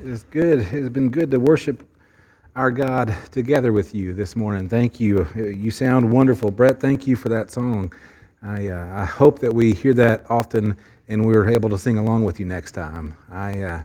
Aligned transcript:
It 0.00 0.06
is 0.06 0.22
good. 0.30 0.60
It 0.60 0.66
has 0.66 0.88
been 0.90 1.08
good 1.10 1.28
to 1.32 1.40
worship 1.40 1.82
our 2.54 2.70
God 2.70 3.16
together 3.32 3.72
with 3.72 3.96
you 3.96 4.12
this 4.12 4.36
morning. 4.36 4.68
Thank 4.68 5.00
you. 5.00 5.26
You 5.34 5.72
sound 5.72 6.08
wonderful. 6.08 6.52
Brett, 6.52 6.78
thank 6.78 7.08
you 7.08 7.16
for 7.16 7.28
that 7.30 7.50
song. 7.50 7.92
I, 8.40 8.68
uh, 8.68 8.94
I 8.94 9.04
hope 9.04 9.40
that 9.40 9.52
we 9.52 9.72
hear 9.72 9.92
that 9.94 10.24
often 10.30 10.76
and 11.08 11.26
we're 11.26 11.48
able 11.48 11.68
to 11.70 11.76
sing 11.76 11.98
along 11.98 12.22
with 12.22 12.38
you 12.38 12.46
next 12.46 12.72
time. 12.72 13.16
I, 13.32 13.60
uh, 13.60 13.82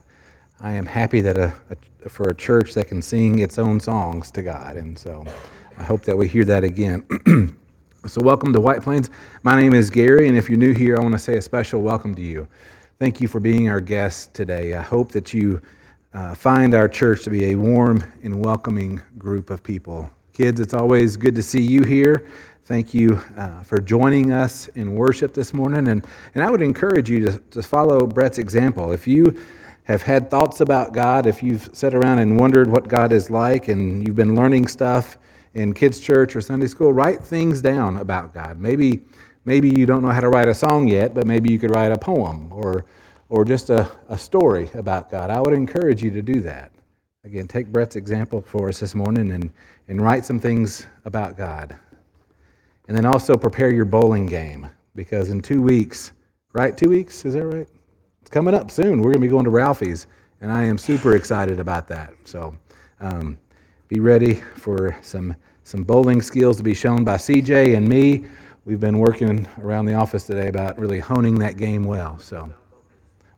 I 0.62 0.74
am 0.74 0.86
happy 0.86 1.20
that 1.22 1.40
a, 1.40 1.52
a, 1.72 2.10
for 2.10 2.30
a 2.30 2.36
church 2.36 2.76
that 2.76 2.90
can 2.90 3.02
sing 3.02 3.40
its 3.40 3.58
own 3.58 3.80
songs 3.80 4.30
to 4.32 4.44
God. 4.44 4.78
And 4.78 4.98
so 4.98 5.26
I 5.80 5.84
hope 5.84 6.04
that 6.04 6.16
we 6.16 6.28
hear 6.28 6.46
that 6.46 6.64
again. 6.64 7.04
so, 8.06 8.22
welcome 8.22 8.54
to 8.54 8.62
White 8.62 8.84
Plains. 8.84 9.10
My 9.42 9.60
name 9.60 9.74
is 9.74 9.90
Gary, 9.90 10.28
and 10.28 10.38
if 10.38 10.48
you're 10.48 10.60
new 10.60 10.76
here, 10.76 10.96
I 10.96 11.00
want 11.00 11.14
to 11.14 11.20
say 11.20 11.38
a 11.38 11.42
special 11.42 11.82
welcome 11.82 12.14
to 12.14 12.22
you. 12.22 12.48
Thank 13.00 13.20
you 13.20 13.28
for 13.28 13.40
being 13.40 13.68
our 13.68 13.82
guest 13.82 14.36
today. 14.36 14.76
I 14.76 14.84
hope 14.84 15.12
that 15.14 15.34
you 15.34 15.60
uh, 16.14 16.36
find 16.36 16.76
our 16.76 16.88
church 16.88 17.24
to 17.24 17.30
be 17.30 17.52
a 17.52 17.56
warm 17.56 18.04
and 18.24 18.44
welcoming 18.44 19.02
group 19.18 19.50
of 19.50 19.64
people. 19.64 20.10
Kids, 20.34 20.60
it's 20.60 20.74
always 20.74 21.18
good 21.18 21.36
to 21.36 21.44
see 21.44 21.62
you 21.62 21.84
here. 21.84 22.28
Thank 22.66 22.94
you 22.94 23.22
uh, 23.38 23.62
for 23.64 23.80
joining 23.80 24.32
us 24.32 24.68
in 24.70 24.96
worship 24.96 25.34
this 25.34 25.54
morning. 25.54 25.90
And, 25.90 26.06
and 26.34 26.44
I 26.44 26.50
would 26.50 26.62
encourage 26.62 27.10
you 27.10 27.26
to, 27.26 27.40
to 27.52 27.64
follow 27.64 28.08
Brett's 28.08 28.38
example. 28.38 28.92
If 28.92 29.06
you 29.08 29.44
have 29.84 30.02
had 30.02 30.30
thoughts 30.30 30.62
about 30.62 30.94
God, 30.94 31.26
if 31.26 31.44
you've 31.44 31.70
sat 31.74 31.94
around 31.94 32.20
and 32.20 32.40
wondered 32.40 32.70
what 32.70 32.88
God 32.88 33.12
is 33.12 33.30
like, 33.30 33.68
and 33.68 34.08
you've 34.08 34.16
been 34.16 34.36
learning 34.36 34.68
stuff 34.68 35.18
in 35.56 35.74
kids' 35.74 36.00
church 36.00 36.36
or 36.36 36.42
Sunday 36.42 36.68
school, 36.68 36.94
write 36.94 37.22
things 37.22 37.62
down 37.62 37.98
about 37.98 38.34
God. 38.34 38.60
Maybe, 38.60 39.02
maybe 39.46 39.70
you 39.70 39.86
don't 39.86 40.02
know 40.02 40.12
how 40.12 40.22
to 40.22 40.30
write 40.30 40.48
a 40.48 40.54
song 40.54 40.88
yet, 40.88 41.14
but 41.14 41.28
maybe 41.28 41.52
you 41.52 41.60
could 41.60 41.76
write 41.76 41.92
a 41.92 41.98
poem 41.98 42.52
or 42.52 42.86
or 43.30 43.46
just 43.46 43.70
a, 43.70 43.90
a 44.10 44.18
story 44.18 44.70
about 44.74 45.10
God, 45.10 45.30
I 45.30 45.40
would 45.40 45.54
encourage 45.54 46.04
you 46.04 46.12
to 46.12 46.22
do 46.22 46.42
that. 46.42 46.72
Again, 47.26 47.48
take 47.48 47.68
Brett's 47.68 47.96
example 47.96 48.42
for 48.42 48.68
us 48.68 48.80
this 48.80 48.94
morning 48.96 49.32
and, 49.32 49.50
and 49.88 50.02
write 50.02 50.26
some 50.26 50.40
things 50.40 50.88
about 51.06 51.38
God. 51.38 51.76
And 52.88 52.98
then 52.98 53.06
also 53.06 53.38
prepare 53.38 53.72
your 53.72 53.86
bowling 53.86 54.26
game 54.26 54.70
because 54.94 55.30
in 55.30 55.42
two 55.42 55.62
weeks, 55.62 56.12
right? 56.52 56.78
Two 56.78 56.90
weeks? 56.90 57.24
Is 57.24 57.36
that 57.36 57.46
right? 57.46 57.68
It's 58.22 58.30
coming 58.30 58.54
up 58.54 58.70
soon. 58.70 58.98
We're 58.98 59.14
going 59.14 59.14
to 59.14 59.20
be 59.20 59.28
going 59.30 59.46
to 59.46 59.52
Ralphie's, 59.52 60.08
and 60.42 60.52
I 60.52 60.64
am 60.64 60.78
super 60.78 61.16
excited 61.16 61.62
about 61.62 61.88
that. 61.88 62.14
So 62.26 62.56
um, 63.00 63.38
be 63.88 64.02
ready 64.02 64.36
for 64.58 64.98
some, 65.02 65.34
some 65.64 65.84
bowling 65.84 66.22
skills 66.22 66.58
to 66.58 66.64
be 66.64 66.74
shown 66.74 67.06
by 67.06 67.16
CJ 67.16 67.78
and 67.78 67.88
me. 67.88 68.26
We've 68.66 68.82
been 68.82 69.00
working 69.00 69.48
around 69.62 69.86
the 69.86 69.94
office 69.94 70.26
today 70.26 70.50
about 70.50 70.78
really 70.78 71.00
honing 71.00 71.36
that 71.40 71.56
game 71.56 71.86
well. 71.86 72.20
So. 72.20 72.54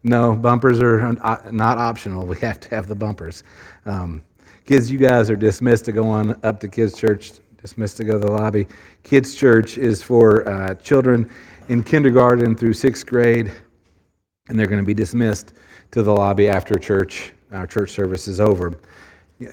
No, 0.06 0.36
bumpers 0.36 0.80
are 0.81 1.14
not 1.52 1.78
optional. 1.80 2.28
We 2.36 2.38
have 2.38 2.59
to 2.59 2.70
have 2.70 2.88
the 2.88 2.94
bumpers. 2.94 3.44
Um, 3.88 4.22
kids, 4.64 4.92
you 4.92 5.00
guys 5.00 5.31
are 5.31 5.36
dismissed 5.36 5.86
to 5.86 5.92
go 5.92 6.08
on 6.08 6.39
up 6.44 6.59
to 6.59 6.67
kids' 6.67 6.95
church, 6.95 7.31
dismissed 7.59 7.98
to 7.98 8.03
go 8.03 8.14
to 8.14 8.20
the 8.20 8.31
lobby. 8.31 8.67
Kids' 9.02 9.33
church 9.33 9.80
is 9.80 10.03
for 10.03 10.48
uh, 10.48 10.76
children 10.76 11.28
in 11.70 11.83
kindergarten 11.83 12.56
through 12.56 12.73
sixth 12.73 13.08
grade, 13.08 13.52
and 14.48 14.59
they're 14.59 14.67
going 14.67 14.80
to 14.80 14.86
be 14.86 14.94
dismissed 14.94 15.53
to 15.89 16.03
the 16.03 16.14
lobby 16.14 16.50
after 16.50 16.76
church. 16.76 17.33
Our 17.52 17.66
church 17.66 17.89
service 17.89 18.28
is 18.28 18.39
over. 18.39 18.78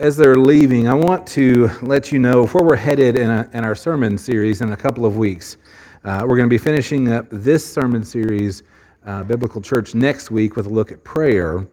As 0.00 0.19
they're 0.19 0.36
leaving, 0.36 0.86
I 0.86 0.92
want 0.92 1.27
to 1.28 1.70
let 1.80 2.12
you 2.12 2.19
know 2.19 2.47
where 2.48 2.62
we're 2.62 2.77
headed 2.77 3.17
in, 3.19 3.30
a, 3.30 3.48
in 3.55 3.64
our 3.64 3.75
sermon 3.75 4.19
series 4.19 4.61
in 4.61 4.73
a 4.73 4.77
couple 4.77 5.06
of 5.06 5.17
weeks. 5.17 5.56
Uh, 6.05 6.27
we're 6.28 6.36
going 6.36 6.48
to 6.48 6.55
be 6.55 6.58
finishing 6.58 7.11
up 7.11 7.27
this 7.30 7.64
sermon 7.64 8.05
series 8.05 8.64
uh, 9.06 9.22
Biblical 9.25 9.61
Church 9.61 9.95
next 9.95 10.31
week 10.31 10.56
with 10.56 10.67
a 10.67 10.70
look 10.70 10.92
at 10.92 11.03
prayer. 11.05 11.67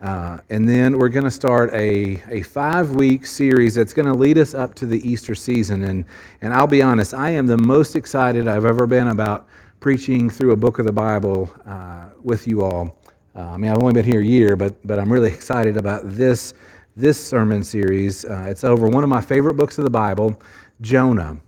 Uh, 0.00 0.38
and 0.50 0.68
then 0.68 0.98
we're 0.98 1.08
going 1.08 1.24
to 1.24 1.30
start 1.30 1.72
a, 1.72 2.20
a 2.28 2.42
five 2.42 2.90
week 2.90 3.24
series 3.24 3.74
that's 3.74 3.92
going 3.92 4.06
to 4.06 4.14
lead 4.14 4.36
us 4.36 4.52
up 4.52 4.74
to 4.74 4.86
the 4.86 5.08
Easter 5.08 5.34
season. 5.34 5.84
And, 5.84 6.04
and 6.40 6.52
I'll 6.52 6.66
be 6.66 6.82
honest, 6.82 7.14
I 7.14 7.30
am 7.30 7.46
the 7.46 7.58
most 7.58 7.94
excited 7.94 8.48
I've 8.48 8.64
ever 8.64 8.86
been 8.86 9.08
about 9.08 9.46
preaching 9.78 10.28
through 10.28 10.52
a 10.52 10.56
book 10.56 10.80
of 10.80 10.86
the 10.86 10.92
Bible 10.92 11.52
uh, 11.66 12.06
with 12.22 12.48
you 12.48 12.64
all. 12.64 12.98
Uh, 13.36 13.50
I 13.50 13.56
mean, 13.56 13.70
I've 13.70 13.78
only 13.78 13.94
been 13.94 14.04
here 14.04 14.20
a 14.20 14.24
year, 14.24 14.56
but, 14.56 14.74
but 14.86 14.98
I'm 14.98 15.12
really 15.12 15.32
excited 15.32 15.76
about 15.76 16.02
this, 16.04 16.52
this 16.96 17.24
sermon 17.24 17.62
series. 17.62 18.24
Uh, 18.24 18.46
it's 18.48 18.64
over 18.64 18.88
one 18.88 19.04
of 19.04 19.08
my 19.08 19.20
favorite 19.20 19.54
books 19.54 19.78
of 19.78 19.84
the 19.84 19.90
Bible, 19.90 20.40
Jonah. 20.80 21.38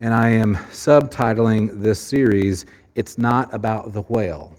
And 0.00 0.14
I 0.14 0.30
am 0.30 0.56
subtitling 0.72 1.80
this 1.80 2.00
series, 2.00 2.66
it's 2.94 3.18
not 3.18 3.52
about 3.54 3.92
the 3.92 4.02
whale. 4.02 4.54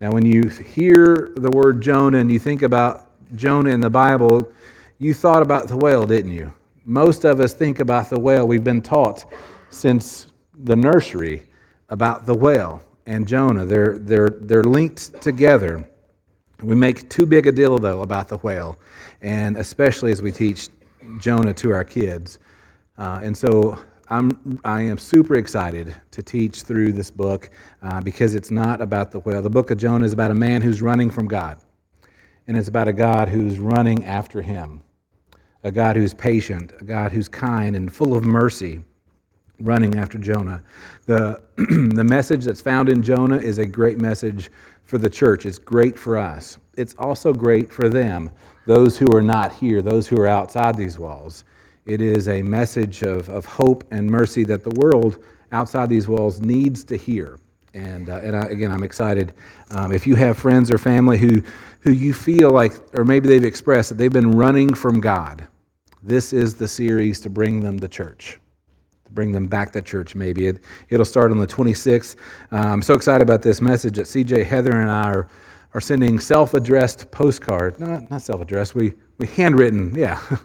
Now, 0.00 0.12
when 0.12 0.24
you 0.24 0.48
hear 0.48 1.32
the 1.36 1.50
word 1.50 1.80
Jonah 1.80 2.18
and 2.18 2.30
you 2.30 2.38
think 2.38 2.62
about 2.62 3.06
Jonah 3.34 3.70
in 3.70 3.80
the 3.80 3.90
Bible, 3.90 4.52
you 4.98 5.12
thought 5.14 5.42
about 5.42 5.68
the 5.68 5.76
whale, 5.76 6.06
didn't 6.06 6.32
you? 6.32 6.52
Most 6.84 7.24
of 7.24 7.40
us 7.40 7.52
think 7.52 7.80
about 7.80 8.08
the 8.08 8.18
whale. 8.18 8.46
We've 8.46 8.64
been 8.64 8.82
taught 8.82 9.32
since 9.70 10.28
the 10.64 10.76
nursery 10.76 11.44
about 11.88 12.26
the 12.26 12.34
whale 12.34 12.82
and 13.06 13.26
Jonah. 13.26 13.64
They're, 13.64 13.98
they're, 13.98 14.30
they're 14.30 14.64
linked 14.64 15.20
together. 15.20 15.88
We 16.62 16.74
make 16.74 17.08
too 17.08 17.26
big 17.26 17.46
a 17.46 17.52
deal, 17.52 17.78
though, 17.78 18.02
about 18.02 18.28
the 18.28 18.38
whale, 18.38 18.78
and 19.20 19.56
especially 19.56 20.12
as 20.12 20.22
we 20.22 20.32
teach 20.32 20.68
Jonah 21.18 21.54
to 21.54 21.72
our 21.72 21.84
kids. 21.84 22.38
Uh, 22.98 23.20
and 23.22 23.36
so 23.36 23.78
I'm, 24.10 24.58
I 24.64 24.80
am 24.82 24.96
super 24.96 25.34
excited 25.34 25.94
to 26.12 26.22
teach 26.22 26.62
through 26.62 26.92
this 26.92 27.10
book 27.10 27.50
uh, 27.82 28.00
because 28.00 28.34
it's 28.34 28.50
not 28.50 28.80
about 28.80 29.10
the 29.10 29.20
whale. 29.20 29.42
The 29.42 29.50
book 29.50 29.70
of 29.70 29.76
Jonah 29.76 30.06
is 30.06 30.14
about 30.14 30.30
a 30.30 30.34
man 30.34 30.62
who's 30.62 30.80
running 30.80 31.10
from 31.10 31.28
God, 31.28 31.58
and 32.46 32.56
it's 32.56 32.68
about 32.68 32.88
a 32.88 32.92
God 32.92 33.28
who's 33.28 33.58
running 33.58 34.06
after 34.06 34.40
him, 34.40 34.82
a 35.62 35.70
God 35.70 35.94
who's 35.94 36.14
patient, 36.14 36.72
a 36.80 36.84
God 36.84 37.12
who's 37.12 37.28
kind 37.28 37.76
and 37.76 37.92
full 37.92 38.16
of 38.16 38.24
mercy, 38.24 38.82
running 39.60 39.98
after 39.98 40.16
Jonah. 40.16 40.62
The, 41.04 41.42
the 41.56 42.04
message 42.04 42.44
that's 42.46 42.62
found 42.62 42.88
in 42.88 43.02
Jonah 43.02 43.38
is 43.38 43.58
a 43.58 43.66
great 43.66 44.00
message 44.00 44.50
for 44.84 44.96
the 44.96 45.10
church. 45.10 45.44
It's 45.44 45.58
great 45.58 45.98
for 45.98 46.16
us. 46.16 46.56
It's 46.78 46.94
also 46.98 47.34
great 47.34 47.70
for 47.70 47.90
them, 47.90 48.30
those 48.66 48.96
who 48.96 49.14
are 49.14 49.22
not 49.22 49.52
here, 49.52 49.82
those 49.82 50.08
who 50.08 50.18
are 50.18 50.26
outside 50.26 50.76
these 50.76 50.98
walls. 50.98 51.44
It 51.88 52.02
is 52.02 52.28
a 52.28 52.42
message 52.42 53.00
of, 53.02 53.30
of 53.30 53.46
hope 53.46 53.82
and 53.90 54.10
mercy 54.10 54.44
that 54.44 54.62
the 54.62 54.78
world 54.78 55.24
outside 55.52 55.88
these 55.88 56.06
walls 56.06 56.38
needs 56.38 56.84
to 56.84 56.98
hear. 56.98 57.38
And, 57.72 58.10
uh, 58.10 58.20
and 58.22 58.36
I, 58.36 58.42
again, 58.42 58.70
I'm 58.70 58.82
excited. 58.82 59.32
Um, 59.70 59.90
if 59.90 60.06
you 60.06 60.14
have 60.16 60.36
friends 60.36 60.70
or 60.70 60.76
family 60.76 61.16
who, 61.16 61.42
who 61.80 61.92
you 61.92 62.12
feel 62.12 62.50
like, 62.50 62.74
or 62.92 63.06
maybe 63.06 63.26
they've 63.26 63.42
expressed 63.42 63.88
that 63.88 63.94
they've 63.94 64.12
been 64.12 64.32
running 64.32 64.74
from 64.74 65.00
God, 65.00 65.48
this 66.02 66.34
is 66.34 66.54
the 66.54 66.68
series 66.68 67.20
to 67.20 67.30
bring 67.30 67.60
them 67.60 67.80
to 67.80 67.88
church, 67.88 68.38
to 69.06 69.12
bring 69.12 69.32
them 69.32 69.46
back 69.46 69.72
to 69.72 69.80
church, 69.80 70.14
maybe. 70.14 70.48
It, 70.48 70.60
it'll 70.90 71.06
start 71.06 71.30
on 71.30 71.38
the 71.38 71.46
26th. 71.46 72.16
Uh, 72.52 72.56
I'm 72.56 72.82
so 72.82 72.92
excited 72.92 73.22
about 73.22 73.40
this 73.40 73.62
message 73.62 73.96
that 73.96 74.04
CJ, 74.04 74.44
Heather, 74.44 74.78
and 74.78 74.90
I 74.90 75.10
are, 75.10 75.28
are 75.72 75.80
sending 75.80 76.20
self 76.20 76.52
addressed 76.52 77.10
postcards. 77.12 77.80
Not, 77.80 78.10
not 78.10 78.20
self 78.20 78.42
addressed, 78.42 78.74
we, 78.74 78.92
we 79.16 79.26
handwritten, 79.26 79.94
yeah. 79.94 80.20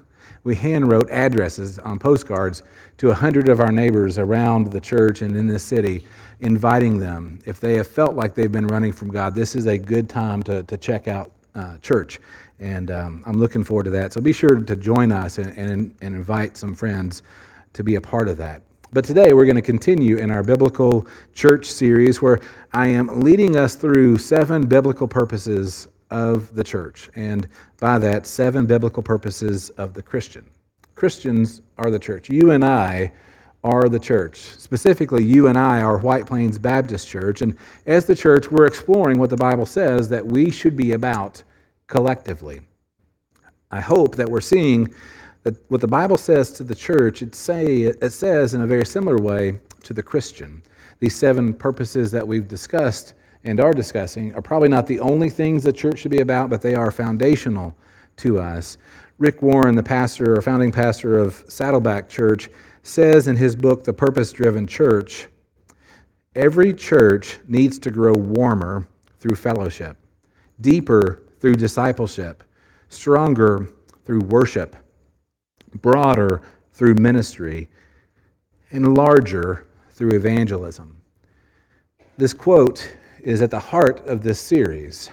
we 0.44 0.56
hand 0.56 0.92
wrote 0.92 1.10
addresses 1.10 1.80
on 1.80 2.00
postcards 2.00 2.64
to 2.98 3.12
a 3.12 3.14
hundred 3.14 3.50
of 3.50 3.60
our 3.60 3.72
neighbors 3.72 4.18
around 4.18 4.72
the 4.72 4.80
church 4.80 5.22
and 5.22 5.36
in 5.36 5.48
this 5.48 5.64
city, 5.64 6.06
inviting 6.42 6.98
them. 7.00 7.40
If 7.46 7.60
they 7.60 7.76
have 7.76 7.88
felt 7.88 8.16
like 8.16 8.36
they've 8.36 8.52
been 8.52 8.68
running 8.68 8.92
from 8.92 9.10
God, 9.10 9.34
this 9.34 9.56
is 9.56 9.68
a 9.68 9.78
good 9.78 10.10
time 10.10 10.44
to, 10.44 10.64
to 10.64 10.78
check 10.78 11.08
out 11.08 11.32
uh, 11.56 11.78
church. 11.78 12.20
And 12.60 12.92
um, 12.92 13.24
I'm 13.26 13.40
looking 13.40 13.64
forward 13.64 13.84
to 13.86 13.90
that. 13.92 14.14
So 14.14 14.22
be 14.22 14.34
sure 14.34 14.56
to 14.56 14.76
join 14.76 15.12
us 15.12 15.38
and, 15.38 15.58
and, 15.58 15.96
and 16.02 16.16
invite 16.16 16.58
some 16.58 16.76
friends 16.76 17.24
to 17.74 17.84
be 17.84 17.96
a 17.96 18.02
part 18.02 18.28
of 18.28 18.38
that. 18.38 18.62
But 18.92 19.04
today 19.04 19.34
we're 19.34 19.46
going 19.46 19.56
to 19.56 19.62
continue 19.62 20.18
in 20.18 20.30
our 20.30 20.44
biblical 20.44 21.08
church 21.34 21.66
series 21.66 22.22
where 22.22 22.40
I 22.74 22.88
am 22.88 23.22
leading 23.22 23.56
us 23.56 23.76
through 23.76 24.20
seven 24.20 24.68
biblical 24.68 25.08
purposes 25.08 25.88
of 26.14 26.54
the 26.56 26.64
church. 26.64 27.10
And 27.16 27.48
by 27.80 27.98
that, 28.00 28.26
seven 28.26 28.66
biblical 28.66 29.04
purposes 29.04 29.72
of 29.72 29.94
the 29.94 30.02
Christian. 30.02 30.46
Christians 30.96 31.62
are 31.78 31.90
the 31.90 32.00
church. 32.00 32.30
You 32.30 32.52
and 32.52 32.64
I 32.64 33.12
are 33.64 33.90
the 33.90 34.00
church. 34.00 34.38
Specifically, 34.38 35.24
you 35.24 35.48
and 35.48 35.58
I 35.58 35.82
are 35.82 35.98
White 35.98 36.28
Plains 36.28 36.60
Baptist 36.60 37.08
Church. 37.08 37.42
And 37.42 37.58
as 37.88 38.06
the 38.06 38.16
church, 38.16 38.52
we're 38.52 38.68
exploring 38.68 39.18
what 39.20 39.32
the 39.32 39.38
Bible 39.38 39.66
says 39.66 40.08
that 40.10 40.26
we 40.26 40.52
should 40.52 40.78
be 40.78 40.92
about 40.92 41.42
collectively. 41.88 42.62
I 43.72 43.80
hope 43.80 44.16
that 44.16 44.30
we're 44.30 44.42
seeing 44.42 44.94
that 45.42 45.56
what 45.70 45.82
the 45.82 45.88
Bible 45.88 46.18
says 46.18 46.52
to 46.54 46.64
the 46.64 46.76
church, 46.76 47.24
it, 47.24 47.34
say, 47.34 47.84
it 47.84 48.12
says 48.12 48.54
in 48.54 48.62
a 48.62 48.68
very 48.68 48.86
similar 48.86 49.18
way 49.18 49.60
to 49.82 49.94
the 49.94 50.04
Christian. 50.04 50.62
These 51.00 51.16
seven 51.16 51.56
purposes 51.56 52.12
that 52.12 52.28
we've 52.28 52.48
discussed 52.48 53.16
and 53.44 53.60
are 53.60 53.74
discussing 53.74 54.34
are 54.36 54.42
probably 54.42 54.70
not 54.70 54.88
the 54.88 55.00
only 55.00 55.30
things 55.30 55.64
the 55.64 55.74
church 55.74 56.00
should 56.00 56.12
be 56.12 56.22
about, 56.22 56.50
but 56.50 56.62
they 56.62 56.76
are 56.76 56.92
foundational 56.92 57.76
to 58.18 58.40
us. 58.40 58.78
Rick 59.18 59.42
Warren, 59.42 59.76
the 59.76 59.84
pastor 59.84 60.38
or 60.38 60.42
founding 60.42 60.72
pastor 60.72 61.18
of 61.18 61.44
Saddleback 61.48 62.10
Church, 62.10 62.50
says 62.84 63.28
in 63.28 63.36
his 63.36 63.56
book, 63.56 63.84
The 63.84 63.94
Purpose 63.94 64.32
Driven 64.32 64.68
Church, 64.68 65.28
every 66.36 66.74
church 66.74 67.38
needs 67.48 67.80
to 67.80 67.92
grow 67.92 68.14
warmer 68.14 68.88
through 69.20 69.36
fellowship, 69.36 69.98
deeper 70.62 71.24
through 71.40 71.56
discipleship, 71.56 72.44
stronger 72.90 73.70
through 74.06 74.22
worship, 74.22 74.76
broader 75.82 76.42
through 76.74 76.96
ministry, 76.96 77.70
and 78.72 78.96
larger 78.96 79.68
through 79.92 80.12
evangelism. 80.12 80.98
This 82.18 82.34
quote 82.34 82.96
is 83.24 83.42
at 83.42 83.52
the 83.52 83.60
heart 83.60 84.06
of 84.06 84.22
this 84.22 84.40
series. 84.40 85.10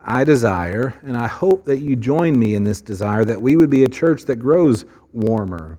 I 0.00 0.24
desire, 0.24 0.98
and 1.02 1.16
I 1.16 1.26
hope 1.26 1.64
that 1.66 1.78
you 1.78 1.94
join 1.94 2.38
me 2.38 2.54
in 2.54 2.64
this 2.64 2.80
desire, 2.80 3.24
that 3.24 3.40
we 3.40 3.56
would 3.56 3.70
be 3.70 3.84
a 3.84 3.88
church 3.88 4.24
that 4.24 4.36
grows 4.36 4.84
warmer, 5.12 5.78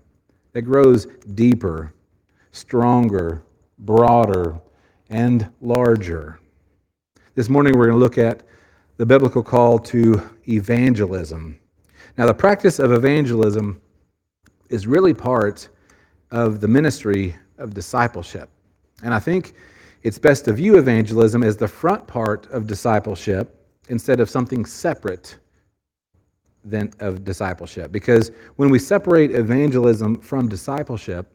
that 0.53 0.61
grows 0.63 1.07
deeper, 1.33 1.93
stronger, 2.51 3.43
broader, 3.79 4.59
and 5.09 5.49
larger. 5.61 6.39
This 7.35 7.49
morning 7.49 7.77
we're 7.77 7.87
going 7.87 7.97
to 7.97 8.03
look 8.03 8.17
at 8.17 8.43
the 8.97 9.05
biblical 9.05 9.41
call 9.41 9.79
to 9.79 10.21
evangelism. 10.47 11.57
Now, 12.17 12.25
the 12.25 12.33
practice 12.33 12.79
of 12.79 12.91
evangelism 12.91 13.81
is 14.69 14.85
really 14.85 15.13
part 15.13 15.69
of 16.31 16.59
the 16.59 16.67
ministry 16.67 17.35
of 17.57 17.73
discipleship. 17.73 18.49
And 19.03 19.13
I 19.13 19.19
think 19.19 19.53
it's 20.03 20.17
best 20.17 20.45
to 20.45 20.53
view 20.53 20.77
evangelism 20.77 21.43
as 21.43 21.57
the 21.57 21.67
front 21.67 22.07
part 22.07 22.49
of 22.51 22.67
discipleship 22.67 23.55
instead 23.89 24.19
of 24.19 24.29
something 24.29 24.65
separate 24.65 25.37
than 26.63 26.91
of 26.99 27.23
discipleship. 27.23 27.91
Because 27.91 28.31
when 28.55 28.69
we 28.69 28.79
separate 28.79 29.31
evangelism 29.31 30.19
from 30.19 30.47
discipleship, 30.47 31.31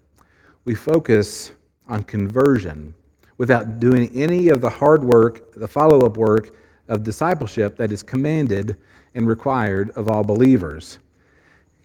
we 0.65 0.75
focus 0.75 1.53
on 1.89 2.03
conversion 2.05 2.95
without 3.37 3.81
doing 3.81 4.11
any 4.15 4.49
of 4.49 4.61
the 4.61 4.71
hard 4.71 5.05
work, 5.05 5.53
the 5.55 5.69
follow 5.69 6.07
up 6.07 6.17
work 6.17 6.57
of 6.89 7.03
discipleship 7.03 7.77
that 7.77 7.91
is 7.93 8.03
commanded 8.03 8.77
and 9.15 9.27
required 9.27 9.91
of 9.91 10.09
all 10.09 10.23
believers. 10.23 10.99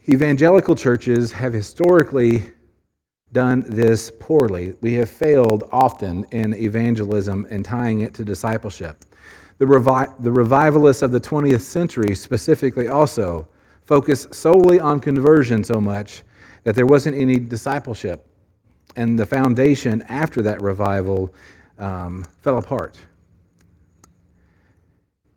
Evangelical 0.07 0.75
churches 0.75 1.31
have 1.31 1.53
historically 1.53 2.51
done 3.31 3.63
this 3.67 4.11
poorly. 4.19 4.73
We 4.81 4.93
have 4.95 5.09
failed 5.09 5.69
often 5.71 6.25
in 6.31 6.53
evangelism 6.55 7.47
and 7.49 7.63
tying 7.63 8.01
it 8.01 8.13
to 8.15 8.25
discipleship. 8.25 9.05
The, 9.59 9.65
revi- 9.65 10.13
the 10.23 10.31
revivalists 10.31 11.01
of 11.01 11.11
the 11.11 11.19
20th 11.19 11.61
century 11.61 12.15
specifically 12.15 12.87
also 12.87 13.47
focused 13.85 14.33
solely 14.33 14.79
on 14.79 14.99
conversion 14.99 15.63
so 15.63 15.81
much 15.81 16.23
that 16.63 16.75
there 16.75 16.85
wasn't 16.85 17.17
any 17.17 17.37
discipleship. 17.37 18.25
And 18.95 19.17
the 19.17 19.25
foundation 19.25 20.01
after 20.03 20.41
that 20.41 20.61
revival 20.61 21.33
um, 21.77 22.25
fell 22.41 22.57
apart. 22.57 22.97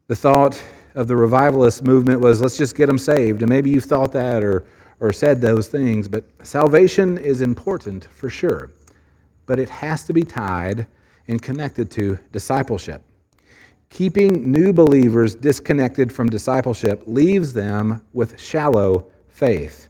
The 0.09 0.17
thought 0.17 0.63
of 0.95 1.09
the 1.09 1.17
revivalist 1.17 1.85
movement 1.85 2.21
was 2.21 2.41
let's 2.41 2.57
just 2.57 2.77
get 2.77 2.87
them 2.87 2.99
saved. 2.99 3.43
And 3.43 3.49
maybe 3.49 3.71
you've 3.71 3.85
thought 3.85 4.13
that 4.13 4.43
or, 4.43 4.65
or 5.03 5.13
said 5.13 5.41
those 5.41 5.67
things, 5.67 6.07
but 6.07 6.25
salvation 6.45 7.19
is 7.19 7.41
important 7.43 8.07
for 8.15 8.31
sure. 8.31 8.71
But 9.47 9.59
it 9.59 9.69
has 9.69 10.05
to 10.05 10.13
be 10.13 10.23
tied 10.23 10.87
and 11.27 11.43
connected 11.43 11.91
to 11.91 12.17
discipleship. 12.31 13.03
Keeping 13.91 14.51
new 14.51 14.73
believers 14.73 15.35
disconnected 15.35 16.13
from 16.13 16.31
discipleship 16.31 17.03
leaves 17.07 17.53
them 17.53 18.01
with 18.13 18.41
shallow 18.41 19.09
faith. 19.29 19.89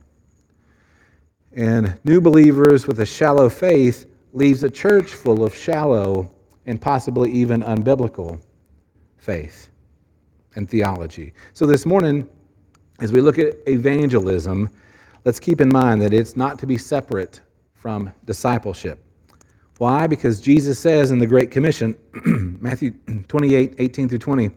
And 1.54 1.98
new 2.04 2.22
believers 2.22 2.86
with 2.86 3.00
a 3.00 3.06
shallow 3.06 3.50
faith 3.50 4.06
leaves 4.32 4.64
a 4.64 4.70
church 4.70 5.12
full 5.12 5.44
of 5.44 5.54
shallow 5.54 6.30
and 6.64 6.80
possibly 6.80 7.30
even 7.30 7.62
unbiblical 7.62 8.40
faith 9.18 9.68
and 10.54 10.70
theology. 10.70 11.34
So 11.52 11.66
this 11.66 11.84
morning, 11.84 12.26
as 13.00 13.12
we 13.12 13.20
look 13.20 13.38
at 13.38 13.56
evangelism, 13.68 14.70
let's 15.24 15.40
keep 15.40 15.60
in 15.60 15.68
mind 15.68 16.02
that 16.02 16.12
it's 16.12 16.36
not 16.36 16.58
to 16.58 16.66
be 16.66 16.78
separate 16.78 17.40
from 17.74 18.12
discipleship. 18.24 19.04
Why? 19.78 20.06
Because 20.06 20.40
Jesus 20.40 20.78
says 20.78 21.10
in 21.10 21.18
the 21.18 21.26
Great 21.26 21.50
Commission, 21.50 21.96
Matthew 22.60 22.92
28 23.28 23.74
18 23.78 24.08
through 24.08 24.18
20, 24.18 24.50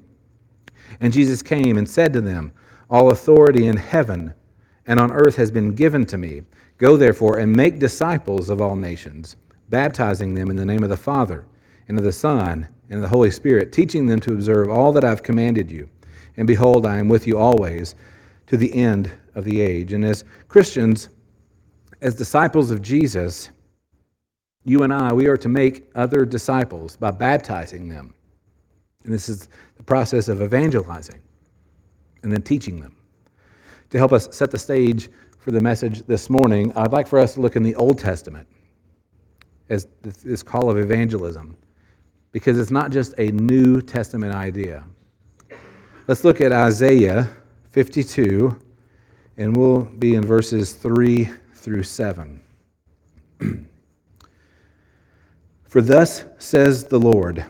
and 1.00 1.12
Jesus 1.12 1.42
came 1.42 1.78
and 1.78 1.90
said 1.90 2.14
to 2.14 2.22
them, 2.22 2.52
All 2.90 3.12
authority 3.12 3.68
in 3.68 3.78
heaven 3.78 4.34
and 4.88 5.00
on 5.00 5.12
earth 5.12 5.36
has 5.36 5.52
been 5.52 5.74
given 5.74 6.06
to 6.06 6.18
me. 6.18 6.44
Go 6.78 6.98
therefore 6.98 7.40
and 7.40 7.56
make 7.56 7.80
disciples 7.80 8.50
of 8.50 8.62
all 8.62 8.76
nations, 8.76 9.36
baptizing 9.70 10.34
them 10.34 10.50
in 10.50 10.56
the 10.56 10.66
name 10.66 10.84
of 10.84 10.90
the 10.90 10.98
Father, 10.98 11.46
and 11.88 11.98
of 11.98 12.04
the 12.04 12.12
Son, 12.12 12.68
and 12.90 12.98
of 12.98 13.02
the 13.02 13.16
Holy 13.16 13.32
Spirit, 13.32 13.72
teaching 13.72 14.06
them 14.06 14.20
to 14.20 14.34
observe 14.34 14.70
all 14.70 14.92
that 14.92 15.04
I've 15.04 15.24
commanded 15.24 15.72
you. 15.72 15.90
And 16.38 16.46
behold, 16.46 16.86
I 16.86 16.98
am 16.98 17.08
with 17.08 17.26
you 17.26 17.38
always 17.38 17.96
to 18.48 18.58
the 18.58 18.74
end 18.74 19.12
of 19.36 19.44
the 19.44 19.62
age. 19.62 19.94
And 19.94 20.04
as 20.04 20.24
Christians, 20.48 21.10
as 22.02 22.16
disciples 22.16 22.72
of 22.72 22.82
Jesus, 22.82 23.50
you 24.64 24.84
and 24.84 24.94
I, 24.94 25.14
we 25.14 25.28
are 25.28 25.38
to 25.38 25.50
make 25.50 25.88
other 25.96 26.26
disciples 26.26 26.98
by 26.98 27.12
baptizing 27.12 27.88
them. 27.88 28.14
And 29.04 29.14
this 29.14 29.30
is 29.30 29.50
the 29.78 29.84
process 29.84 30.28
of 30.28 30.42
evangelizing 30.42 31.22
and 32.24 32.32
then 32.32 32.42
teaching 32.42 32.80
them. 32.80 32.96
To 33.92 33.98
help 34.00 34.12
us 34.12 34.28
set 34.36 34.50
the 34.50 34.58
stage 34.58 35.10
for 35.38 35.52
the 35.52 35.62
message 35.62 36.02
this 36.08 36.30
morning, 36.30 36.74
I'd 36.76 36.92
like 36.92 37.08
for 37.08 37.20
us 37.20 37.36
to 37.36 37.42
look 37.42 37.56
in 37.56 37.62
the 37.62 37.76
Old 37.76 38.00
Testament 38.00 38.48
as 39.70 39.88
this 40.02 40.42
call 40.42 40.70
of 40.70 40.78
evangelism, 40.78 41.56
because 42.32 42.60
it's 42.60 42.72
not 42.72 42.92
just 42.92 43.14
a 43.20 43.28
New 43.32 43.82
Testament 43.82 44.34
idea. 44.34 44.84
Let's 46.08 46.24
look 46.24 46.42
at 46.42 46.52
Isaiah 46.52 47.30
52, 47.72 48.60
and 49.38 49.56
we'll 49.56 49.82
be 49.82 50.16
in 50.16 50.26
verses 50.26 50.74
3 50.74 51.30
through 51.56 51.84
7. 51.84 52.42
For 55.68 55.82
thus 55.82 56.24
says 56.38 56.86
the 56.86 57.00
Lord 57.00 57.46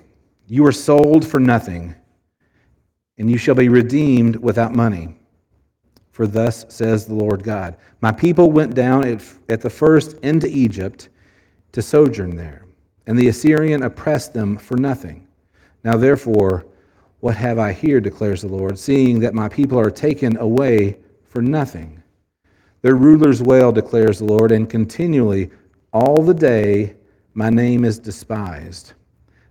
You 0.47 0.63
were 0.63 0.71
sold 0.71 1.27
for 1.27 1.39
nothing, 1.39 1.93
and 3.17 3.29
you 3.29 3.37
shall 3.37 3.55
be 3.55 3.69
redeemed 3.69 4.35
without 4.37 4.73
money. 4.73 5.15
For 6.11 6.25
thus 6.25 6.65
says 6.69 7.05
the 7.05 7.13
Lord 7.13 7.43
God 7.43 7.77
My 8.01 8.11
people 8.11 8.51
went 8.51 8.73
down 8.73 9.05
at, 9.07 9.23
at 9.49 9.61
the 9.61 9.69
first 9.69 10.17
into 10.23 10.47
Egypt 10.47 11.09
to 11.73 11.83
sojourn 11.83 12.35
there, 12.35 12.65
and 13.05 13.19
the 13.19 13.27
Assyrian 13.27 13.83
oppressed 13.83 14.33
them 14.33 14.57
for 14.57 14.77
nothing. 14.77 15.27
Now 15.83 15.97
therefore, 15.97 16.65
what 17.19 17.35
have 17.35 17.59
I 17.59 17.73
here, 17.73 17.99
declares 17.99 18.41
the 18.41 18.47
Lord, 18.47 18.79
seeing 18.79 19.19
that 19.19 19.35
my 19.35 19.49
people 19.49 19.79
are 19.79 19.91
taken 19.91 20.37
away 20.37 20.97
for 21.35 21.41
nothing? 21.41 22.01
Their 22.81 22.95
rulers 22.95 23.43
wail, 23.43 23.73
declares 23.73 24.19
the 24.19 24.25
Lord, 24.25 24.53
and 24.53 24.69
continually 24.69 25.51
all 25.91 26.23
the 26.23 26.33
day 26.33 26.95
my 27.33 27.49
name 27.49 27.83
is 27.83 27.99
despised. 27.99 28.93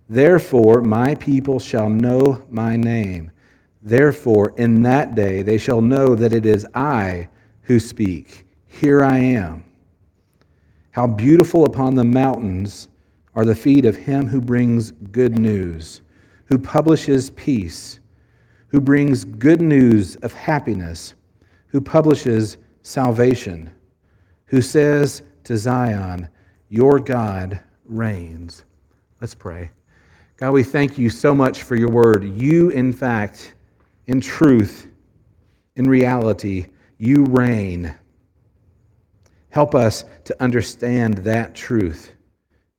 Therefore, 0.09 0.81
my 0.81 1.13
people 1.13 1.59
shall 1.59 1.87
know 1.87 2.43
my 2.49 2.75
name. 2.75 3.29
Therefore, 3.83 4.55
in 4.57 4.81
that 4.81 5.13
day 5.13 5.43
they 5.43 5.59
shall 5.59 5.79
know 5.79 6.15
that 6.15 6.33
it 6.33 6.47
is 6.47 6.65
I 6.73 7.29
who 7.61 7.79
speak. 7.79 8.47
Here 8.65 9.03
I 9.03 9.19
am. 9.19 9.63
How 10.89 11.05
beautiful 11.05 11.65
upon 11.65 11.93
the 11.93 12.03
mountains 12.03 12.87
are 13.35 13.45
the 13.45 13.53
feet 13.53 13.85
of 13.85 13.95
him 13.95 14.25
who 14.25 14.41
brings 14.41 14.89
good 14.89 15.37
news, 15.37 16.01
who 16.45 16.57
publishes 16.57 17.29
peace, 17.29 17.99
who 18.69 18.81
brings 18.81 19.23
good 19.23 19.61
news 19.61 20.15
of 20.17 20.33
happiness, 20.33 21.13
who 21.75 21.81
publishes 21.81 22.55
salvation, 22.83 23.69
who 24.45 24.61
says 24.61 25.23
to 25.43 25.57
Zion, 25.57 26.25
Your 26.69 27.01
God 27.01 27.59
reigns. 27.83 28.63
Let's 29.19 29.35
pray. 29.35 29.71
God, 30.37 30.51
we 30.51 30.63
thank 30.63 30.97
you 30.97 31.09
so 31.09 31.35
much 31.35 31.63
for 31.63 31.75
your 31.75 31.89
word. 31.89 32.23
You, 32.23 32.69
in 32.69 32.93
fact, 32.93 33.55
in 34.07 34.21
truth, 34.21 34.87
in 35.75 35.83
reality, 35.83 36.67
you 36.97 37.25
reign. 37.25 37.93
Help 39.49 39.75
us 39.75 40.05
to 40.23 40.41
understand 40.41 41.15
that 41.25 41.53
truth. 41.55 42.13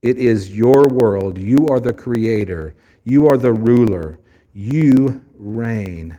It 0.01 0.17
is 0.17 0.57
your 0.57 0.89
world. 0.89 1.37
You 1.37 1.69
are 1.69 1.81
the 1.81 1.93
creator. 1.93 2.75
You 3.05 3.29
are 3.29 3.37
the 3.37 3.53
ruler. 3.53 4.19
You 4.55 5.23
reign. 5.37 6.17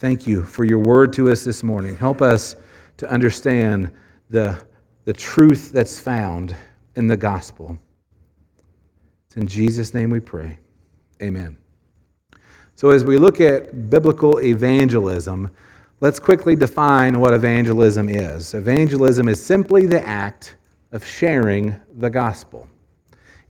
Thank 0.00 0.26
you 0.26 0.44
for 0.44 0.64
your 0.64 0.78
word 0.78 1.12
to 1.12 1.30
us 1.30 1.44
this 1.44 1.62
morning. 1.62 1.94
Help 1.94 2.22
us 2.22 2.56
to 2.96 3.10
understand 3.10 3.92
the, 4.30 4.58
the 5.04 5.12
truth 5.12 5.72
that's 5.72 6.00
found 6.00 6.56
in 6.96 7.06
the 7.06 7.18
gospel. 7.18 7.78
It's 9.26 9.36
in 9.36 9.46
Jesus' 9.46 9.92
name 9.92 10.08
we 10.08 10.18
pray. 10.18 10.58
Amen. 11.22 11.54
So, 12.76 12.88
as 12.88 13.04
we 13.04 13.18
look 13.18 13.42
at 13.42 13.90
biblical 13.90 14.40
evangelism, 14.40 15.50
let's 16.00 16.18
quickly 16.18 16.56
define 16.56 17.20
what 17.20 17.34
evangelism 17.34 18.08
is. 18.08 18.54
Evangelism 18.54 19.28
is 19.28 19.44
simply 19.44 19.84
the 19.84 20.02
act 20.08 20.56
of 20.92 21.04
sharing 21.04 21.78
the 21.98 22.08
gospel. 22.08 22.66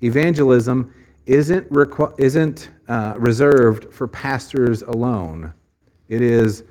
Evangelism 0.02 0.92
isn't, 1.26 1.72
requ- 1.72 2.18
isn't 2.18 2.70
uh, 2.88 3.14
reserved 3.16 3.94
for 3.94 4.08
pastors 4.08 4.82
alone, 4.82 5.54
It 6.10 6.22
is 6.22 6.64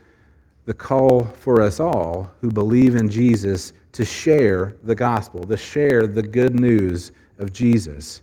the 0.65 0.73
call 0.73 1.23
for 1.23 1.61
us 1.61 1.79
all 1.79 2.29
who 2.41 2.51
believe 2.51 2.95
in 2.95 3.09
Jesus 3.09 3.71
to 3.93 4.03
share 4.03 4.75
the 4.83 4.93
gospel, 4.93 5.45
to 5.45 5.55
share 5.55 6.07
the 6.07 6.21
good 6.21 6.59
news 6.59 7.13
of 7.39 7.53
Jesus. 7.53 8.21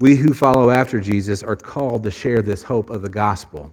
We 0.00 0.16
who 0.16 0.32
follow 0.32 0.70
after 0.70 1.00
Jesus 1.00 1.42
are 1.42 1.54
called 1.54 2.02
to 2.04 2.10
share 2.10 2.40
this 2.40 2.62
hope 2.62 2.88
of 2.88 3.02
the 3.02 3.10
gospel. 3.10 3.70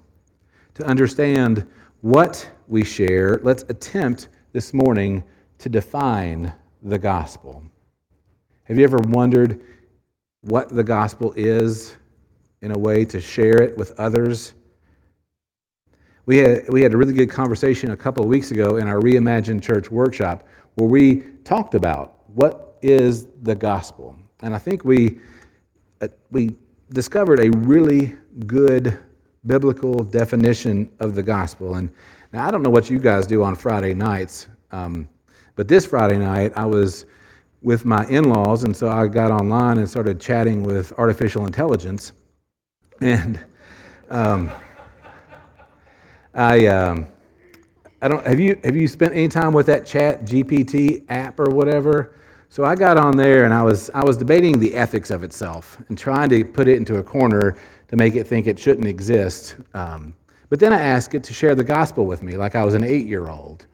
To 0.75 0.85
understand 0.85 1.65
what 2.01 2.47
we 2.67 2.83
share, 2.83 3.39
let's 3.41 3.63
attempt 3.69 4.27
this 4.51 4.73
morning 4.73 5.23
to 5.59 5.69
define 5.69 6.53
the 6.83 6.99
gospel. 6.99 7.63
Have 8.63 8.77
you 8.77 8.83
ever 8.83 8.99
wondered 9.07 9.61
what 10.41 10.67
the 10.67 10.83
gospel 10.83 11.33
is 11.37 11.95
in 12.61 12.71
a 12.71 12.77
way 12.77 13.05
to 13.05 13.21
share 13.21 13.61
it 13.61 13.77
with 13.77 13.97
others? 13.97 14.55
We 16.29 16.37
had, 16.37 16.69
we 16.69 16.83
had 16.83 16.93
a 16.93 16.97
really 16.97 17.13
good 17.13 17.31
conversation 17.31 17.89
a 17.89 17.97
couple 17.97 18.21
of 18.21 18.29
weeks 18.29 18.51
ago 18.51 18.77
in 18.77 18.87
our 18.87 18.99
Reimagined 18.99 19.63
Church 19.63 19.89
workshop 19.89 20.47
where 20.75 20.87
we 20.87 21.23
talked 21.43 21.73
about 21.73 22.19
what 22.35 22.77
is 22.83 23.25
the 23.41 23.55
gospel. 23.55 24.15
And 24.41 24.53
I 24.53 24.59
think 24.59 24.85
we, 24.85 25.17
uh, 26.01 26.07
we 26.29 26.55
discovered 26.93 27.39
a 27.39 27.49
really 27.57 28.15
good 28.45 28.99
biblical 29.47 30.03
definition 30.03 30.91
of 30.99 31.15
the 31.15 31.23
gospel. 31.23 31.77
And 31.77 31.89
now 32.31 32.47
I 32.47 32.51
don't 32.51 32.61
know 32.61 32.69
what 32.69 32.91
you 32.91 32.99
guys 32.99 33.25
do 33.25 33.41
on 33.41 33.55
Friday 33.55 33.95
nights, 33.95 34.45
um, 34.69 35.09
but 35.55 35.67
this 35.67 35.87
Friday 35.87 36.19
night 36.19 36.53
I 36.55 36.67
was 36.67 37.07
with 37.63 37.85
my 37.85 38.05
in 38.05 38.25
laws, 38.25 38.65
and 38.65 38.77
so 38.77 38.87
I 38.87 39.07
got 39.07 39.31
online 39.31 39.79
and 39.79 39.89
started 39.89 40.21
chatting 40.21 40.61
with 40.61 40.93
artificial 40.99 41.47
intelligence. 41.47 42.11
And 43.01 43.43
um, 44.11 44.51
I, 46.39 46.67
um, 46.67 47.05
I 48.01 48.07
don't 48.07 48.25
have 48.25 48.39
you 48.39 48.57
have 48.63 48.73
you 48.73 48.87
spent 48.87 49.11
any 49.11 49.27
time 49.27 49.51
with 49.51 49.65
that 49.65 49.85
Chat 49.85 50.23
GPT 50.23 51.03
app 51.09 51.37
or 51.37 51.49
whatever? 51.49 52.15
So 52.47 52.63
I 52.63 52.75
got 52.75 52.97
on 52.97 53.17
there 53.17 53.43
and 53.43 53.53
I 53.53 53.61
was 53.61 53.91
I 53.93 54.05
was 54.05 54.15
debating 54.15 54.57
the 54.57 54.73
ethics 54.73 55.11
of 55.11 55.21
itself 55.23 55.77
and 55.89 55.97
trying 55.97 56.29
to 56.29 56.45
put 56.45 56.69
it 56.69 56.77
into 56.77 56.95
a 56.95 57.03
corner 57.03 57.57
to 57.89 57.95
make 57.97 58.15
it 58.15 58.25
think 58.25 58.47
it 58.47 58.57
shouldn't 58.57 58.87
exist. 58.87 59.57
Um, 59.73 60.13
but 60.47 60.61
then 60.61 60.71
I 60.71 60.79
asked 60.79 61.13
it 61.13 61.25
to 61.25 61.33
share 61.33 61.55
the 61.55 61.63
gospel 61.63 62.05
with 62.05 62.23
me, 62.23 62.37
like 62.37 62.55
I 62.55 62.63
was 62.63 62.73
an 62.73 62.85
eight-year-old, 62.85 63.65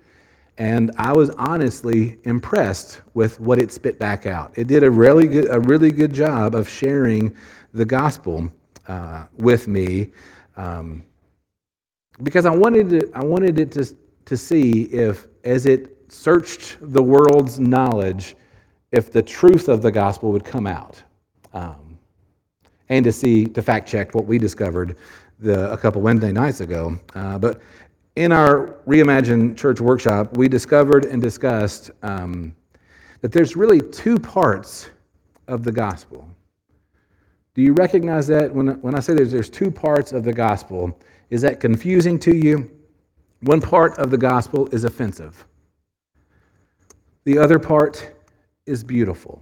and 0.58 0.90
I 0.98 1.14
was 1.14 1.30
honestly 1.38 2.18
impressed 2.24 3.02
with 3.14 3.40
what 3.40 3.60
it 3.60 3.72
spit 3.72 4.00
back 4.00 4.26
out. 4.26 4.54
It 4.56 4.66
did 4.66 4.84
a 4.84 4.90
really 4.90 5.28
good 5.28 5.52
a 5.52 5.60
really 5.60 5.92
good 5.92 6.16
job 6.16 6.56
of 6.56 6.68
sharing 6.68 7.36
the 7.76 7.86
gospel 7.86 8.52
uh, 8.88 9.26
with 9.38 9.68
me. 9.68 10.14
Um, 10.58 11.04
because 12.24 12.46
I 12.46 12.52
wanted 12.52 12.90
to, 12.90 13.12
I 13.14 13.24
wanted 13.24 13.60
it 13.60 13.72
to, 13.74 13.96
to 14.26 14.38
see 14.38 14.84
if, 14.84 15.28
as 15.44 15.66
it 15.66 16.12
searched 16.12 16.78
the 16.82 17.02
world's 17.04 17.60
knowledge, 17.60 18.36
if 18.92 19.12
the 19.12 19.22
truth 19.22 19.68
of 19.68 19.82
the 19.82 19.92
gospel 19.92 20.32
would 20.32 20.46
come 20.46 20.68
out, 20.68 21.02
um, 21.54 21.98
and 22.90 23.04
to 23.04 23.12
see 23.12 23.46
to 23.46 23.62
fact 23.62 23.88
check 23.88 24.14
what 24.14 24.26
we 24.26 24.38
discovered 24.38 24.96
the, 25.40 25.72
a 25.72 25.78
couple 25.78 26.02
Wednesday 26.02 26.32
nights 26.32 26.62
ago. 26.62 26.98
Uh, 27.14 27.38
but 27.38 27.62
in 28.16 28.32
our 28.32 28.78
Reimagine 28.88 29.58
Church 29.58 29.82
workshop, 29.82 30.38
we 30.38 30.48
discovered 30.48 31.06
and 31.06 31.22
discussed 31.22 31.92
um, 32.04 32.56
that 33.22 33.32
there's 33.32 33.56
really 33.56 33.82
two 33.82 34.18
parts 34.18 34.90
of 35.48 35.64
the 35.64 35.72
gospel. 35.72 36.30
Do 37.54 37.62
you 37.62 37.74
recognize 37.74 38.28
that 38.28 38.54
when, 38.54 38.80
when 38.82 38.96
I 38.96 39.00
say 39.00 39.14
there's, 39.14 39.32
there's 39.32 39.50
two 39.50 39.72
parts 39.72 40.12
of 40.14 40.24
the 40.24 40.34
gospel? 40.34 40.98
Is 41.30 41.42
that 41.42 41.60
confusing 41.60 42.20
to 42.20 42.36
you? 42.36 42.70
One 43.42 43.62
part 43.62 43.98
of 43.98 44.12
the 44.12 44.18
gospel 44.18 44.68
is 44.68 44.84
offensive, 44.84 45.46
the 47.24 47.38
other 47.38 47.60
part 47.60 48.16
is 48.66 48.84
beautiful. 48.84 49.42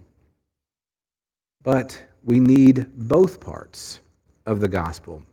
But 1.64 2.02
we 2.24 2.40
need 2.40 2.88
both 2.96 3.40
parts 3.40 4.02
of 4.46 4.60
the 4.60 4.68
gospel 4.68 5.24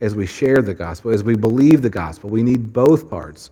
as 0.00 0.14
we 0.14 0.26
share 0.26 0.62
the 0.62 0.74
gospel, 0.74 1.10
as 1.10 1.24
we 1.24 1.36
believe 1.36 1.82
the 1.82 1.90
gospel. 1.90 2.30
We 2.30 2.42
need 2.42 2.72
both 2.72 3.08
parts. 3.08 3.50